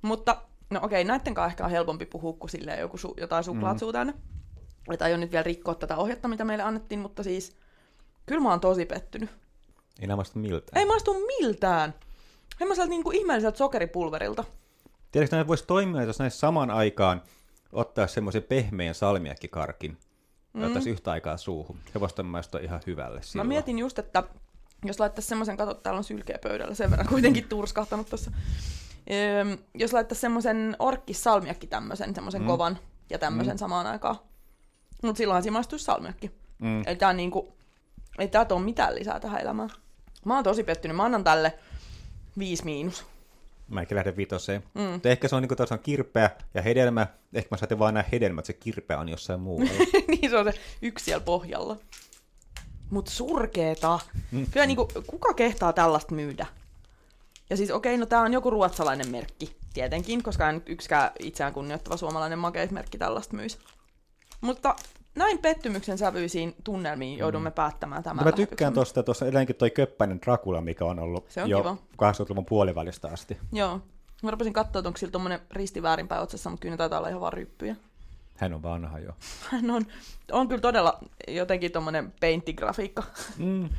Mutta, 0.01 0.41
no 0.69 0.79
okei, 0.83 1.03
näitten 1.03 1.33
kanssa 1.33 1.47
ehkä 1.51 1.65
on 1.65 1.71
helpompi 1.71 2.05
puhua 2.05 2.33
kuin 2.33 2.49
silleen 2.49 2.79
joku 2.79 2.97
su- 2.97 3.13
jotain 3.21 3.43
suklaat 3.43 3.75
Mm. 3.75 3.79
suu 3.79 3.91
täynnä. 3.91 4.13
Et 4.93 5.01
aion 5.01 5.19
nyt 5.19 5.31
vielä 5.31 5.43
rikkoa 5.43 5.75
tätä 5.75 5.97
ohjetta, 5.97 6.27
mitä 6.27 6.45
meille 6.45 6.63
annettiin, 6.63 6.99
mutta 6.99 7.23
siis 7.23 7.55
kyllä 8.25 8.41
mä 8.41 8.49
oon 8.49 8.59
tosi 8.59 8.85
pettynyt. 8.85 9.29
Ei 10.01 10.07
nämä 10.07 10.17
vasta 10.17 10.39
miltään. 10.39 10.79
Ei 10.79 10.85
maistu 10.85 11.13
miltään. 11.39 11.93
Semmoiselta 12.59 12.89
niinku 12.89 13.11
ihmeelliseltä 13.11 13.57
sokeripulverilta. 13.57 14.43
Tiedätkö, 15.11 15.35
että 15.39 15.47
voisi 15.47 15.67
toimia, 15.67 16.03
jos 16.03 16.19
näissä 16.19 16.39
saman 16.39 16.71
aikaan 16.71 17.21
ottaa 17.73 18.07
semmoisen 18.07 18.43
pehmeän 18.43 18.95
salmiakkikarkin 18.95 19.97
ja 20.53 20.59
Mm. 20.59 20.63
ottaisi 20.67 20.89
yhtä 20.89 21.11
aikaa 21.11 21.37
suuhun. 21.37 21.77
Se 21.93 21.99
voisi 21.99 22.15
ihan 22.61 22.81
hyvälle 22.87 23.19
Mä 23.19 23.23
silloin. 23.23 23.47
mietin 23.47 23.79
just, 23.79 23.99
että 23.99 24.23
jos 24.85 24.99
laittaisi 24.99 25.27
semmoisen, 25.29 25.57
kato, 25.57 25.73
täällä 25.73 25.97
on 25.97 26.03
sylkeä 26.03 26.37
pöydällä, 26.43 26.75
sen 26.75 26.91
verran 26.91 27.07
kuitenkin 27.07 27.49
turskahtanut 27.49 28.09
tuossa. 28.09 28.31
Öö, 29.11 29.57
jos 29.75 29.93
laittaisi 29.93 30.21
semmoisen 30.21 30.75
orkkissalmiakki 30.79 31.67
tämmöisen, 31.67 32.15
semmoisen 32.15 32.41
Mm. 32.41 32.45
mm. 32.45 32.47
kovan 32.51 32.77
ja 33.09 33.19
tämmöisen 33.19 33.51
Mm. 33.53 33.55
mm. 33.55 33.59
samaan 33.59 33.87
aikaan. 33.87 34.15
Mutta 35.03 35.17
silloinhan 35.17 35.43
siinä 35.43 35.53
maistuisi 35.53 35.85
salmiakki. 35.85 36.31
Mm. 36.59 36.81
Ei 36.87 36.95
tää 36.95 37.13
niinku, 37.13 37.53
ei 38.19 38.27
tää 38.27 38.45
tuo 38.45 38.59
mitään 38.59 38.95
lisää 38.95 39.19
tähän 39.19 39.41
elämään. 39.41 39.69
Mä 40.25 40.35
oon 40.35 40.43
tosi 40.43 40.63
pettynyt. 40.63 40.97
Mä 40.97 41.03
annan 41.05 41.23
tälle 41.23 41.59
viisi 42.39 42.65
miinus. 42.65 43.05
Mäkin 43.67 43.95
lähden 43.95 44.17
vitoseen. 44.17 44.63
Mm. 44.73 44.81
Mutta 44.81 45.09
ehkä 45.09 45.27
se 45.27 45.35
on 45.35 45.41
niin 45.41 45.49
kuin 45.49 45.79
kirpeä 45.79 46.29
ja 46.53 46.61
hedelmä. 46.61 47.07
Ehkä 47.33 47.47
mä 47.51 47.57
saatte 47.57 47.79
vaan 47.79 47.93
nämä 47.93 48.05
hedelmät, 48.11 48.45
se 48.45 48.53
kirpeä 48.53 48.99
on 48.99 49.09
jossain 49.09 49.39
muualla. 49.39 49.71
niin 50.07 50.29
se 50.29 50.37
on 50.37 50.45
se 50.45 50.59
yksi 50.81 51.05
siellä 51.05 51.23
pohjalla. 51.23 51.77
Mut 52.89 53.07
surkeeta. 53.07 53.99
Mm. 54.31 54.45
Kyllä 54.51 54.65
niinku, 54.65 54.87
kuka 55.07 55.33
kehtaa 55.33 55.73
tällaista 55.73 56.15
myydä? 56.15 56.45
Ja 57.49 57.57
siis 57.57 57.71
okei, 57.71 57.97
no 57.97 58.05
tää 58.05 58.21
on 58.21 58.33
joku 58.33 58.49
ruotsalainen 58.49 59.09
merkki, 59.09 59.55
tietenkin, 59.73 60.23
koska 60.23 60.49
en 60.49 60.55
nyt 60.55 60.69
yksikään 60.69 61.11
itseään 61.19 61.53
kunnioittava 61.53 61.97
suomalainen 61.97 62.39
makeismerkki 62.39 62.97
tällaista 62.97 63.35
myisi. 63.35 63.57
Mutta 64.41 64.75
näin 65.15 65.39
pettymyksen 65.39 65.97
sävyisiin 65.97 66.55
tunnelmiin 66.63 67.19
joudumme 67.19 67.51
päättämään 67.51 68.03
tämän 68.03 68.25
mä 68.25 68.31
tykkään 68.31 68.73
tuosta, 68.73 69.03
tuossa 69.03 69.25
edelleenkin 69.25 69.55
toi 69.55 69.71
köppäinen 69.71 70.21
Dracula, 70.21 70.61
mikä 70.61 70.85
on 70.85 70.99
ollut 70.99 71.25
Se 71.29 71.43
on 71.43 71.49
jo 71.49 71.57
kiva. 71.57 71.77
80-luvun 71.93 72.45
puolivälistä 72.45 73.07
asti. 73.07 73.37
Joo. 73.51 73.81
Mä 74.23 74.31
rupesin 74.31 74.53
katsoa, 74.53 74.79
että 74.79 74.89
onko 74.89 74.97
sillä 74.97 75.11
tommonen 75.11 75.39
risti 75.51 75.81
väärinpäin 75.81 76.21
otsassa, 76.21 76.49
mutta 76.49 76.61
kyllä 76.61 76.73
ne 76.73 76.77
taitaa 76.77 76.99
olla 76.99 77.09
ihan 77.09 77.21
vaan 77.21 77.33
ryppyjä. 77.33 77.75
Hän 78.35 78.53
on 78.53 78.63
vanha 78.63 78.99
jo. 78.99 79.13
Hän 79.51 79.71
on, 79.71 79.85
on 80.31 80.47
kyllä 80.47 80.61
todella 80.61 80.99
jotenkin 81.27 81.71
tommonen 81.71 82.13
painttigrafiikka. 82.21 83.03
Mm. 83.37 83.69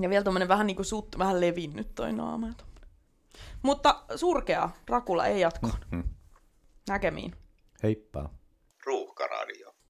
Ja 0.00 0.10
vielä 0.10 0.24
tommonen 0.24 0.48
vähän 0.48 0.66
niinku 0.66 0.84
suut, 0.84 1.18
vähän 1.18 1.40
levinnyt 1.40 1.94
toi 1.94 2.12
naama. 2.12 2.48
Mutta 3.62 4.02
surkea, 4.16 4.70
Rakula 4.88 5.26
ei 5.26 5.40
jatkoon. 5.40 5.74
Mm. 5.90 6.04
Näkemiin. 6.88 7.32
Heippa. 7.82 8.30
Ruuhkara. 8.86 9.34